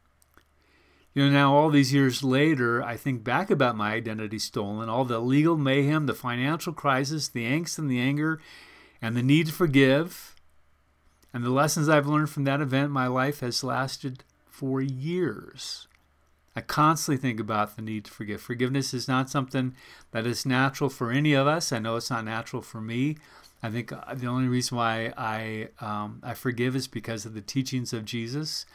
You 1.13 1.25
know, 1.25 1.31
now 1.31 1.53
all 1.53 1.69
these 1.69 1.93
years 1.93 2.23
later, 2.23 2.81
I 2.81 2.97
think 2.97 3.23
back 3.23 3.51
about 3.51 3.75
my 3.75 3.93
identity 3.93 4.39
stolen, 4.39 4.89
all 4.89 5.05
the 5.05 5.19
legal 5.19 5.57
mayhem, 5.57 6.05
the 6.05 6.13
financial 6.13 6.73
crisis, 6.73 7.27
the 7.27 7.45
angst 7.45 7.77
and 7.77 7.89
the 7.89 7.99
anger, 7.99 8.41
and 9.01 9.15
the 9.15 9.21
need 9.21 9.47
to 9.47 9.53
forgive 9.53 10.30
and 11.33 11.43
the 11.43 11.49
lessons 11.49 11.87
I've 11.87 12.07
learned 12.07 12.29
from 12.29 12.43
that 12.45 12.61
event, 12.61 12.91
my 12.91 13.07
life 13.07 13.39
has 13.39 13.63
lasted 13.63 14.23
for 14.49 14.81
years. 14.81 15.87
I 16.55 16.61
constantly 16.61 17.21
think 17.21 17.39
about 17.39 17.75
the 17.75 17.81
need 17.81 18.05
to 18.05 18.11
forgive. 18.11 18.41
Forgiveness 18.41 18.93
is 18.93 19.07
not 19.07 19.29
something 19.29 19.73
that 20.11 20.27
is 20.27 20.45
natural 20.45 20.89
for 20.89 21.09
any 21.09 21.33
of 21.33 21.47
us. 21.47 21.71
I 21.71 21.79
know 21.79 21.95
it's 21.95 22.09
not 22.09 22.25
natural 22.25 22.61
for 22.61 22.81
me. 22.81 23.17
I 23.63 23.69
think 23.69 23.93
uh, 23.93 24.13
the 24.13 24.27
only 24.27 24.47
reason 24.47 24.77
why 24.77 25.13
I 25.17 25.69
um, 25.79 26.19
I 26.23 26.33
forgive 26.33 26.75
is 26.75 26.87
because 26.87 27.25
of 27.25 27.33
the 27.33 27.41
teachings 27.41 27.93
of 27.93 28.05
Jesus, 28.05 28.65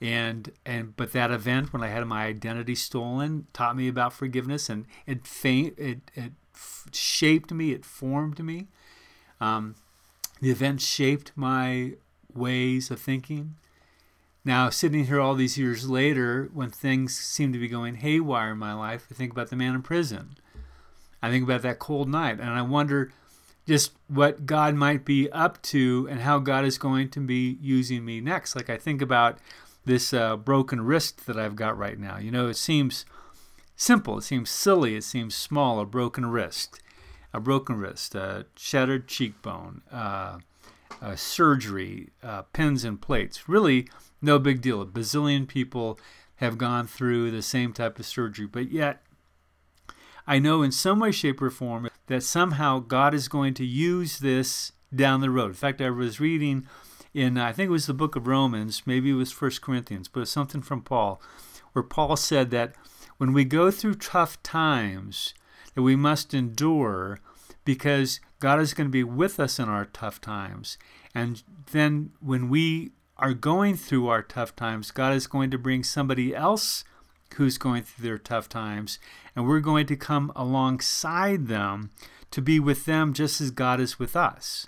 and 0.00 0.50
and 0.66 0.96
but 0.96 1.12
that 1.12 1.30
event 1.30 1.72
when 1.72 1.82
I 1.82 1.88
had 1.88 2.04
my 2.06 2.26
identity 2.26 2.74
stolen 2.74 3.46
taught 3.52 3.76
me 3.76 3.88
about 3.88 4.12
forgiveness, 4.12 4.68
and 4.68 4.86
it 5.06 5.26
faint 5.26 5.78
it 5.78 6.10
it 6.14 6.32
shaped 6.92 7.52
me, 7.52 7.72
it 7.72 7.84
formed 7.84 8.42
me. 8.44 8.66
Um, 9.40 9.76
the 10.40 10.50
event 10.50 10.80
shaped 10.80 11.32
my 11.34 11.92
ways 12.32 12.90
of 12.90 13.00
thinking. 13.00 13.54
Now, 14.44 14.68
sitting 14.68 15.06
here 15.06 15.20
all 15.20 15.34
these 15.34 15.56
years 15.56 15.88
later, 15.88 16.50
when 16.52 16.70
things 16.70 17.16
seem 17.16 17.52
to 17.52 17.58
be 17.58 17.68
going 17.68 17.96
haywire 17.96 18.52
in 18.52 18.58
my 18.58 18.74
life, 18.74 19.06
I 19.10 19.14
think 19.14 19.32
about 19.32 19.48
the 19.48 19.56
man 19.56 19.74
in 19.74 19.82
prison. 19.82 20.36
I 21.22 21.30
think 21.30 21.44
about 21.44 21.62
that 21.62 21.78
cold 21.78 22.08
night, 22.08 22.40
and 22.40 22.50
I 22.50 22.60
wonder 22.60 23.10
just 23.66 23.92
what 24.08 24.44
God 24.44 24.74
might 24.74 25.06
be 25.06 25.30
up 25.30 25.62
to 25.62 26.06
and 26.10 26.20
how 26.20 26.38
God 26.38 26.66
is 26.66 26.76
going 26.76 27.08
to 27.10 27.20
be 27.20 27.56
using 27.62 28.04
me 28.04 28.20
next. 28.20 28.54
Like 28.54 28.68
I 28.68 28.76
think 28.76 29.00
about 29.00 29.38
this 29.86 30.12
uh, 30.12 30.36
broken 30.36 30.82
wrist 30.82 31.26
that 31.26 31.38
I've 31.38 31.56
got 31.56 31.78
right 31.78 31.98
now. 31.98 32.18
You 32.18 32.30
know, 32.30 32.48
it 32.48 32.58
seems 32.58 33.06
simple, 33.76 34.18
it 34.18 34.24
seems 34.24 34.50
silly, 34.50 34.96
it 34.96 35.04
seems 35.04 35.34
small, 35.34 35.80
a 35.80 35.86
broken 35.86 36.26
wrist 36.26 36.80
a 37.34 37.40
broken 37.40 37.76
wrist, 37.76 38.14
a 38.14 38.46
shattered 38.56 39.08
cheekbone, 39.08 39.82
uh, 39.90 40.38
surgery, 41.16 42.10
uh, 42.22 42.42
pins 42.52 42.84
and 42.84 43.02
plates. 43.02 43.48
Really, 43.48 43.88
no 44.22 44.38
big 44.38 44.62
deal. 44.62 44.80
A 44.80 44.86
bazillion 44.86 45.46
people 45.46 45.98
have 46.36 46.56
gone 46.56 46.86
through 46.86 47.30
the 47.30 47.42
same 47.42 47.72
type 47.72 47.98
of 47.98 48.06
surgery, 48.06 48.46
but 48.46 48.70
yet 48.70 49.02
I 50.26 50.38
know 50.38 50.62
in 50.62 50.72
some 50.72 51.00
way, 51.00 51.10
shape, 51.10 51.42
or 51.42 51.50
form 51.50 51.90
that 52.06 52.22
somehow 52.22 52.78
God 52.78 53.12
is 53.12 53.28
going 53.28 53.52
to 53.54 53.66
use 53.66 54.20
this 54.20 54.72
down 54.94 55.20
the 55.20 55.28
road. 55.28 55.48
In 55.48 55.54
fact, 55.54 55.80
I 55.82 55.90
was 55.90 56.20
reading 56.20 56.66
in, 57.12 57.36
I 57.36 57.52
think 57.52 57.68
it 57.68 57.72
was 57.72 57.86
the 57.86 57.94
book 57.94 58.16
of 58.16 58.26
Romans, 58.26 58.82
maybe 58.86 59.10
it 59.10 59.14
was 59.14 59.32
First 59.32 59.60
Corinthians, 59.60 60.08
but 60.08 60.20
it's 60.20 60.30
something 60.30 60.62
from 60.62 60.82
Paul, 60.82 61.20
where 61.72 61.82
Paul 61.82 62.16
said 62.16 62.50
that 62.52 62.74
when 63.18 63.32
we 63.32 63.44
go 63.44 63.70
through 63.70 63.94
tough 63.96 64.42
times, 64.42 65.34
that 65.74 65.82
we 65.82 65.96
must 65.96 66.34
endure 66.34 67.20
because 67.64 68.20
God 68.40 68.60
is 68.60 68.74
going 68.74 68.88
to 68.88 68.92
be 68.92 69.04
with 69.04 69.40
us 69.40 69.58
in 69.58 69.68
our 69.68 69.86
tough 69.86 70.20
times. 70.20 70.76
And 71.14 71.42
then 71.72 72.10
when 72.20 72.48
we 72.48 72.92
are 73.16 73.34
going 73.34 73.76
through 73.76 74.08
our 74.08 74.22
tough 74.22 74.54
times, 74.56 74.90
God 74.90 75.14
is 75.14 75.26
going 75.26 75.50
to 75.50 75.58
bring 75.58 75.82
somebody 75.82 76.34
else 76.34 76.84
who's 77.36 77.58
going 77.58 77.82
through 77.82 78.06
their 78.06 78.18
tough 78.18 78.48
times, 78.48 78.98
and 79.34 79.46
we're 79.46 79.60
going 79.60 79.86
to 79.86 79.96
come 79.96 80.30
alongside 80.36 81.46
them 81.46 81.90
to 82.30 82.40
be 82.40 82.60
with 82.60 82.84
them 82.84 83.12
just 83.12 83.40
as 83.40 83.50
God 83.50 83.80
is 83.80 83.98
with 83.98 84.14
us. 84.14 84.66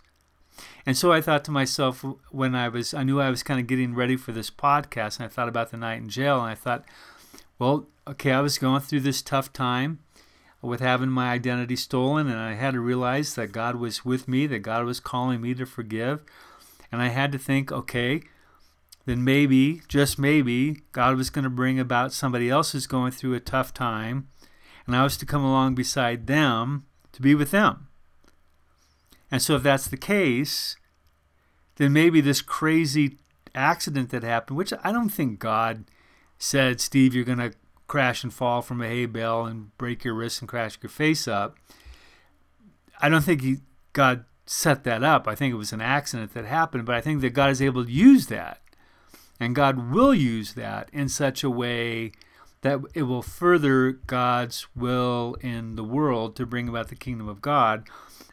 And 0.84 0.96
so 0.96 1.12
I 1.12 1.20
thought 1.20 1.44
to 1.44 1.50
myself 1.50 2.04
when 2.30 2.54
I 2.54 2.68
was, 2.68 2.94
I 2.94 3.02
knew 3.02 3.20
I 3.20 3.30
was 3.30 3.42
kind 3.42 3.60
of 3.60 3.66
getting 3.66 3.94
ready 3.94 4.16
for 4.16 4.32
this 4.32 4.50
podcast, 4.50 5.18
and 5.18 5.26
I 5.26 5.28
thought 5.28 5.48
about 5.48 5.70
the 5.70 5.76
night 5.76 5.98
in 5.98 6.08
jail, 6.08 6.40
and 6.40 6.50
I 6.50 6.54
thought, 6.54 6.84
well, 7.58 7.86
okay, 8.06 8.32
I 8.32 8.40
was 8.40 8.58
going 8.58 8.80
through 8.80 9.00
this 9.00 9.22
tough 9.22 9.52
time 9.52 10.00
with 10.62 10.80
having 10.80 11.10
my 11.10 11.30
identity 11.30 11.76
stolen, 11.76 12.28
and 12.28 12.38
I 12.38 12.54
had 12.54 12.74
to 12.74 12.80
realize 12.80 13.34
that 13.34 13.52
God 13.52 13.76
was 13.76 14.04
with 14.04 14.26
me, 14.26 14.46
that 14.46 14.60
God 14.60 14.84
was 14.84 15.00
calling 15.00 15.40
me 15.40 15.54
to 15.54 15.66
forgive. 15.66 16.22
And 16.90 17.02
I 17.02 17.08
had 17.08 17.32
to 17.32 17.38
think, 17.38 17.70
okay, 17.70 18.22
then 19.04 19.22
maybe, 19.22 19.82
just 19.86 20.18
maybe, 20.18 20.82
God 20.92 21.16
was 21.16 21.30
going 21.30 21.44
to 21.44 21.50
bring 21.50 21.78
about 21.78 22.12
somebody 22.12 22.50
else 22.50 22.72
who's 22.72 22.86
going 22.86 23.12
through 23.12 23.34
a 23.34 23.40
tough 23.40 23.72
time, 23.72 24.28
and 24.86 24.96
I 24.96 25.02
was 25.02 25.16
to 25.18 25.26
come 25.26 25.44
along 25.44 25.74
beside 25.74 26.26
them 26.26 26.86
to 27.12 27.22
be 27.22 27.34
with 27.34 27.50
them. 27.50 27.88
And 29.30 29.42
so, 29.42 29.56
if 29.56 29.62
that's 29.62 29.88
the 29.88 29.96
case, 29.96 30.76
then 31.76 31.92
maybe 31.92 32.20
this 32.20 32.42
crazy 32.42 33.18
accident 33.54 34.10
that 34.10 34.22
happened, 34.22 34.56
which 34.56 34.72
I 34.82 34.92
don't 34.92 35.08
think 35.08 35.38
God 35.38 35.84
said, 36.38 36.80
Steve, 36.80 37.14
you're 37.14 37.24
going 37.24 37.38
to 37.38 37.52
crash 37.86 38.22
and 38.22 38.32
fall 38.32 38.62
from 38.62 38.80
a 38.80 38.88
hay 38.88 39.06
bale 39.06 39.44
and 39.44 39.76
break 39.78 40.04
your 40.04 40.14
wrist 40.14 40.40
and 40.40 40.48
crash 40.48 40.78
your 40.82 40.90
face 40.90 41.28
up. 41.28 41.56
I 43.00 43.08
don't 43.08 43.24
think 43.24 43.42
he, 43.42 43.58
God 43.92 44.24
set 44.46 44.84
that 44.84 45.02
up. 45.02 45.28
I 45.28 45.34
think 45.34 45.52
it 45.52 45.56
was 45.56 45.72
an 45.72 45.80
accident 45.80 46.34
that 46.34 46.44
happened, 46.44 46.86
but 46.86 46.94
I 46.94 47.00
think 47.00 47.20
that 47.20 47.30
God 47.30 47.50
is 47.50 47.62
able 47.62 47.84
to 47.84 47.90
use 47.90 48.26
that. 48.26 48.60
And 49.38 49.54
God 49.54 49.92
will 49.92 50.14
use 50.14 50.54
that 50.54 50.88
in 50.92 51.08
such 51.08 51.44
a 51.44 51.50
way 51.50 52.12
that 52.62 52.80
it 52.94 53.02
will 53.02 53.22
further 53.22 53.92
God's 53.92 54.66
will 54.74 55.36
in 55.40 55.76
the 55.76 55.84
world 55.84 56.36
to 56.36 56.46
bring 56.46 56.68
about 56.68 56.88
the 56.88 56.96
kingdom 56.96 57.28
of 57.28 57.42
God. 57.42 57.86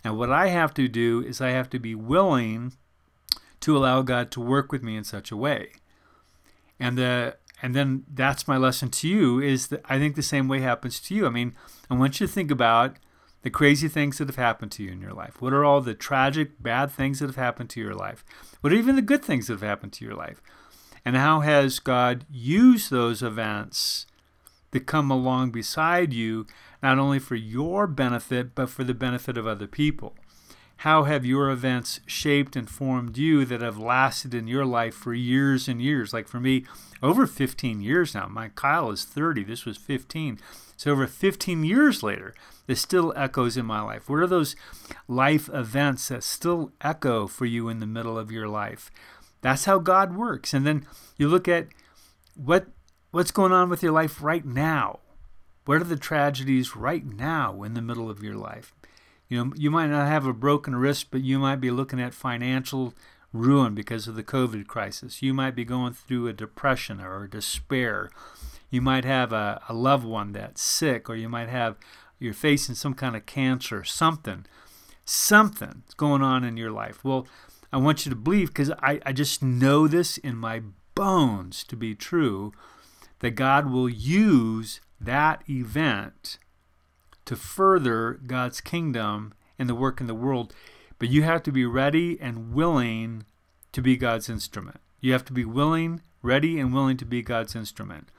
And 0.03 0.17
what 0.17 0.31
I 0.31 0.47
have 0.47 0.73
to 0.75 0.87
do 0.87 1.21
is 1.21 1.41
I 1.41 1.49
have 1.49 1.69
to 1.71 1.79
be 1.79 1.93
willing 1.93 2.73
to 3.59 3.77
allow 3.77 4.01
God 4.01 4.31
to 4.31 4.41
work 4.41 4.71
with 4.71 4.81
me 4.81 4.95
in 4.95 5.03
such 5.03 5.31
a 5.31 5.37
way. 5.37 5.71
And 6.79 6.97
the 6.97 7.37
and 7.63 7.73
then 7.73 8.03
that's 8.13 8.45
my 8.45 8.57
lesson 8.57 8.89
to 8.89 9.07
you 9.07 9.39
is 9.39 9.67
that 9.67 9.81
I 9.85 9.97
think 9.97 10.15
the 10.15 10.21
same 10.21 10.49
way 10.49 10.59
happens 10.59 10.99
to 10.99 11.15
you. 11.15 11.25
I 11.25 11.29
mean, 11.29 11.55
I 11.89 11.95
want 11.95 12.19
you 12.19 12.27
to 12.27 12.33
think 12.33 12.51
about 12.51 12.97
the 13.43 13.49
crazy 13.49 13.87
things 13.87 14.17
that 14.17 14.27
have 14.27 14.35
happened 14.35 14.73
to 14.73 14.83
you 14.83 14.91
in 14.91 14.99
your 14.99 15.13
life. 15.13 15.41
What 15.41 15.53
are 15.53 15.63
all 15.63 15.79
the 15.79 15.93
tragic, 15.93 16.61
bad 16.61 16.91
things 16.91 17.19
that 17.19 17.27
have 17.27 17.37
happened 17.37 17.69
to 17.71 17.79
your 17.79 17.95
life? 17.95 18.25
What 18.59 18.73
are 18.73 18.75
even 18.75 18.97
the 18.97 19.01
good 19.01 19.23
things 19.23 19.47
that 19.47 19.53
have 19.53 19.61
happened 19.61 19.93
to 19.93 20.05
your 20.05 20.13
life? 20.13 20.41
And 21.05 21.15
how 21.15 21.39
has 21.39 21.79
God 21.79 22.25
used 22.29 22.91
those 22.91 23.23
events 23.23 24.07
to 24.73 24.81
come 24.81 25.09
along 25.09 25.51
beside 25.51 26.11
you, 26.11 26.45
not 26.81 26.99
only 26.99 27.19
for 27.19 27.35
your 27.35 27.87
benefit, 27.87 28.55
but 28.55 28.69
for 28.69 28.83
the 28.83 28.93
benefit 28.93 29.37
of 29.37 29.47
other 29.47 29.67
people? 29.67 30.15
How 30.83 31.03
have 31.03 31.25
your 31.25 31.49
events 31.49 32.01
shaped 32.05 32.57
and 32.57 32.69
formed 32.69 33.17
you 33.17 33.45
that 33.45 33.61
have 33.61 33.77
lasted 33.77 34.33
in 34.33 34.49
your 34.49 34.65
life 34.65 34.93
for 34.93 35.13
years 35.13 35.69
and 35.69 35.81
years? 35.81 36.11
Like 36.11 36.27
for 36.27 36.41
me, 36.41 36.65
over 37.01 37.25
15 37.25 37.79
years 37.79 38.13
now. 38.13 38.27
My 38.27 38.49
Kyle 38.49 38.91
is 38.91 39.05
30. 39.05 39.45
This 39.45 39.63
was 39.63 39.77
15. 39.77 40.39
So 40.75 40.91
over 40.91 41.07
15 41.07 41.63
years 41.63 42.03
later, 42.03 42.35
this 42.67 42.81
still 42.81 43.13
echoes 43.15 43.55
in 43.55 43.65
my 43.65 43.79
life. 43.79 44.09
What 44.09 44.19
are 44.19 44.27
those 44.27 44.57
life 45.07 45.49
events 45.53 46.09
that 46.09 46.21
still 46.21 46.73
echo 46.81 47.27
for 47.27 47.45
you 47.45 47.69
in 47.69 47.79
the 47.79 47.87
middle 47.87 48.19
of 48.19 48.29
your 48.29 48.49
life? 48.49 48.91
That's 49.39 49.63
how 49.63 49.79
God 49.79 50.17
works. 50.17 50.53
And 50.53 50.67
then 50.67 50.85
you 51.15 51.29
look 51.29 51.47
at 51.47 51.67
what 52.35 52.67
what's 53.11 53.31
going 53.31 53.53
on 53.53 53.69
with 53.69 53.83
your 53.83 53.93
life 53.93 54.21
right 54.21 54.43
now. 54.43 54.99
What 55.63 55.79
are 55.79 55.85
the 55.85 55.95
tragedies 55.95 56.75
right 56.75 57.05
now 57.05 57.63
in 57.63 57.73
the 57.73 57.81
middle 57.81 58.09
of 58.09 58.21
your 58.21 58.35
life? 58.35 58.73
You 59.29 59.45
know, 59.45 59.53
you 59.55 59.71
might 59.71 59.87
not 59.87 60.07
have 60.07 60.25
a 60.25 60.33
broken 60.33 60.75
wrist, 60.75 61.07
but 61.11 61.21
you 61.21 61.39
might 61.39 61.57
be 61.57 61.71
looking 61.71 62.01
at 62.01 62.13
financial 62.13 62.93
ruin 63.31 63.73
because 63.73 64.07
of 64.07 64.15
the 64.15 64.23
COVID 64.23 64.67
crisis. 64.67 65.21
You 65.21 65.33
might 65.33 65.55
be 65.55 65.65
going 65.65 65.93
through 65.93 66.27
a 66.27 66.33
depression 66.33 67.01
or 67.01 67.27
despair. 67.27 68.09
You 68.69 68.81
might 68.81 69.05
have 69.05 69.33
a, 69.33 69.61
a 69.67 69.73
loved 69.73 70.05
one 70.05 70.33
that's 70.33 70.61
sick, 70.61 71.09
or 71.09 71.15
you 71.15 71.29
might 71.29 71.49
have 71.49 71.77
you're 72.19 72.33
facing 72.33 72.75
some 72.75 72.93
kind 72.93 73.15
of 73.15 73.25
cancer, 73.25 73.83
something, 73.83 74.45
something's 75.03 75.93
going 75.95 76.21
on 76.21 76.43
in 76.43 76.55
your 76.55 76.71
life. 76.71 77.03
Well, 77.03 77.27
I 77.71 77.77
want 77.77 78.05
you 78.05 78.09
to 78.11 78.15
believe 78.15 78.49
because 78.49 78.71
I, 78.79 79.01
I 79.05 79.11
just 79.13 79.43
know 79.43 79.87
this 79.87 80.17
in 80.17 80.37
my 80.37 80.61
bones 80.95 81.63
to 81.65 81.75
be 81.75 81.95
true 81.95 82.53
that 83.19 83.31
God 83.31 83.69
will 83.69 83.89
use 83.89 84.79
that 85.01 85.43
event 85.49 86.37
to 87.25 87.35
further 87.35 88.19
God's 88.25 88.61
kingdom 88.61 89.33
and 89.57 89.69
the 89.69 89.75
work 89.75 90.01
in 90.01 90.07
the 90.07 90.13
world. 90.15 90.53
But 90.99 91.09
you 91.09 91.23
have 91.23 91.43
to 91.43 91.51
be 91.51 91.65
ready 91.65 92.17
and 92.19 92.53
willing 92.53 93.25
to 93.71 93.81
be 93.81 93.97
God's 93.97 94.29
instrument. 94.29 94.79
You 94.99 95.11
have 95.13 95.25
to 95.25 95.33
be 95.33 95.45
willing, 95.45 96.01
ready, 96.21 96.59
and 96.59 96.73
willing 96.73 96.97
to 96.97 97.05
be 97.05 97.21
God's 97.21 97.55
instrument. 97.55 98.09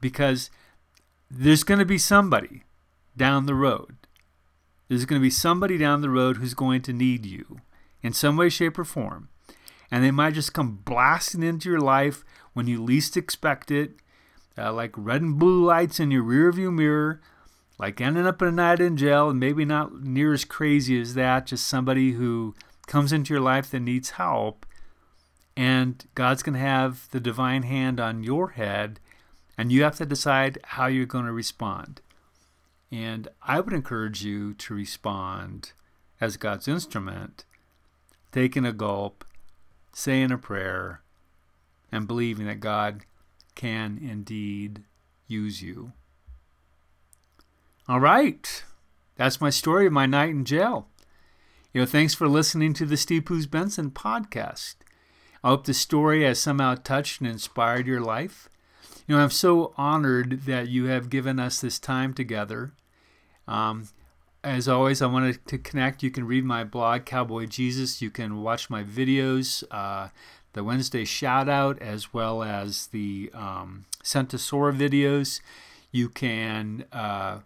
Because 0.00 0.50
there's 1.30 1.64
going 1.64 1.78
to 1.78 1.84
be 1.84 1.98
somebody 1.98 2.64
down 3.16 3.46
the 3.46 3.54
road. 3.54 3.96
There's 4.88 5.04
going 5.04 5.20
to 5.20 5.24
be 5.24 5.30
somebody 5.30 5.78
down 5.78 6.00
the 6.00 6.10
road 6.10 6.36
who's 6.36 6.54
going 6.54 6.82
to 6.82 6.92
need 6.92 7.26
you 7.26 7.60
in 8.02 8.12
some 8.12 8.36
way, 8.36 8.48
shape, 8.48 8.78
or 8.78 8.84
form. 8.84 9.28
And 9.90 10.02
they 10.02 10.10
might 10.10 10.34
just 10.34 10.54
come 10.54 10.80
blasting 10.84 11.42
into 11.42 11.70
your 11.70 11.80
life 11.80 12.24
when 12.52 12.66
you 12.66 12.82
least 12.82 13.16
expect 13.16 13.70
it, 13.70 13.96
uh, 14.56 14.72
like 14.72 14.92
red 14.96 15.22
and 15.22 15.38
blue 15.38 15.64
lights 15.64 16.00
in 16.00 16.10
your 16.10 16.22
rearview 16.22 16.72
mirror, 16.72 17.20
like 17.78 18.00
ending 18.00 18.26
up 18.26 18.40
in 18.40 18.48
a 18.48 18.52
night 18.52 18.80
in 18.80 18.96
jail, 18.96 19.28
and 19.28 19.38
maybe 19.38 19.64
not 19.64 20.02
near 20.02 20.32
as 20.32 20.44
crazy 20.44 21.00
as 21.00 21.14
that, 21.14 21.46
just 21.46 21.66
somebody 21.66 22.12
who 22.12 22.54
comes 22.86 23.12
into 23.12 23.34
your 23.34 23.42
life 23.42 23.70
that 23.70 23.80
needs 23.80 24.10
help. 24.10 24.64
And 25.56 26.04
God's 26.14 26.42
going 26.42 26.54
to 26.54 26.60
have 26.60 27.08
the 27.10 27.20
divine 27.20 27.62
hand 27.62 27.98
on 28.00 28.22
your 28.22 28.50
head, 28.50 29.00
and 29.58 29.72
you 29.72 29.82
have 29.82 29.96
to 29.96 30.06
decide 30.06 30.58
how 30.64 30.86
you're 30.86 31.06
going 31.06 31.24
to 31.24 31.32
respond. 31.32 32.00
And 32.90 33.28
I 33.42 33.60
would 33.60 33.72
encourage 33.72 34.24
you 34.24 34.54
to 34.54 34.74
respond 34.74 35.72
as 36.20 36.36
God's 36.36 36.68
instrument, 36.68 37.44
taking 38.32 38.64
a 38.64 38.72
gulp, 38.72 39.24
saying 39.92 40.30
a 40.30 40.38
prayer, 40.38 41.00
and 41.90 42.06
believing 42.06 42.46
that 42.46 42.60
God 42.60 43.04
can 43.54 43.98
indeed 44.00 44.84
use 45.26 45.62
you. 45.62 45.92
All 47.88 48.00
right. 48.00 48.64
That's 49.14 49.40
my 49.40 49.50
story 49.50 49.86
of 49.86 49.92
my 49.92 50.06
night 50.06 50.30
in 50.30 50.44
jail. 50.44 50.88
You 51.72 51.82
know, 51.82 51.86
thanks 51.86 52.14
for 52.14 52.26
listening 52.26 52.72
to 52.74 52.84
the 52.84 52.96
Steve 52.96 53.22
Poos 53.22 53.48
Benson 53.48 53.92
podcast. 53.92 54.74
I 55.44 55.50
hope 55.50 55.66
the 55.66 55.74
story 55.74 56.24
has 56.24 56.40
somehow 56.40 56.74
touched 56.74 57.20
and 57.20 57.30
inspired 57.30 57.86
your 57.86 58.00
life. 58.00 58.48
You 59.06 59.14
know, 59.14 59.22
I'm 59.22 59.30
so 59.30 59.72
honored 59.76 60.46
that 60.46 60.66
you 60.66 60.86
have 60.86 61.10
given 61.10 61.38
us 61.38 61.60
this 61.60 61.78
time 61.78 62.12
together. 62.12 62.72
Um, 63.46 63.88
as 64.42 64.66
always, 64.66 65.00
I 65.00 65.06
wanted 65.06 65.46
to 65.46 65.56
connect. 65.56 66.02
You 66.02 66.10
can 66.10 66.26
read 66.26 66.44
my 66.44 66.64
blog, 66.64 67.04
Cowboy 67.04 67.46
Jesus. 67.46 68.02
You 68.02 68.10
can 68.10 68.42
watch 68.42 68.68
my 68.68 68.82
videos, 68.82 69.62
uh, 69.70 70.08
the 70.54 70.64
Wednesday 70.64 71.04
shout 71.04 71.48
out, 71.48 71.80
as 71.80 72.12
well 72.12 72.42
as 72.42 72.88
the 72.88 73.30
um, 73.32 73.84
videos. 74.02 75.40
You 75.92 76.08
can 76.08 76.84
uh, 76.90 77.40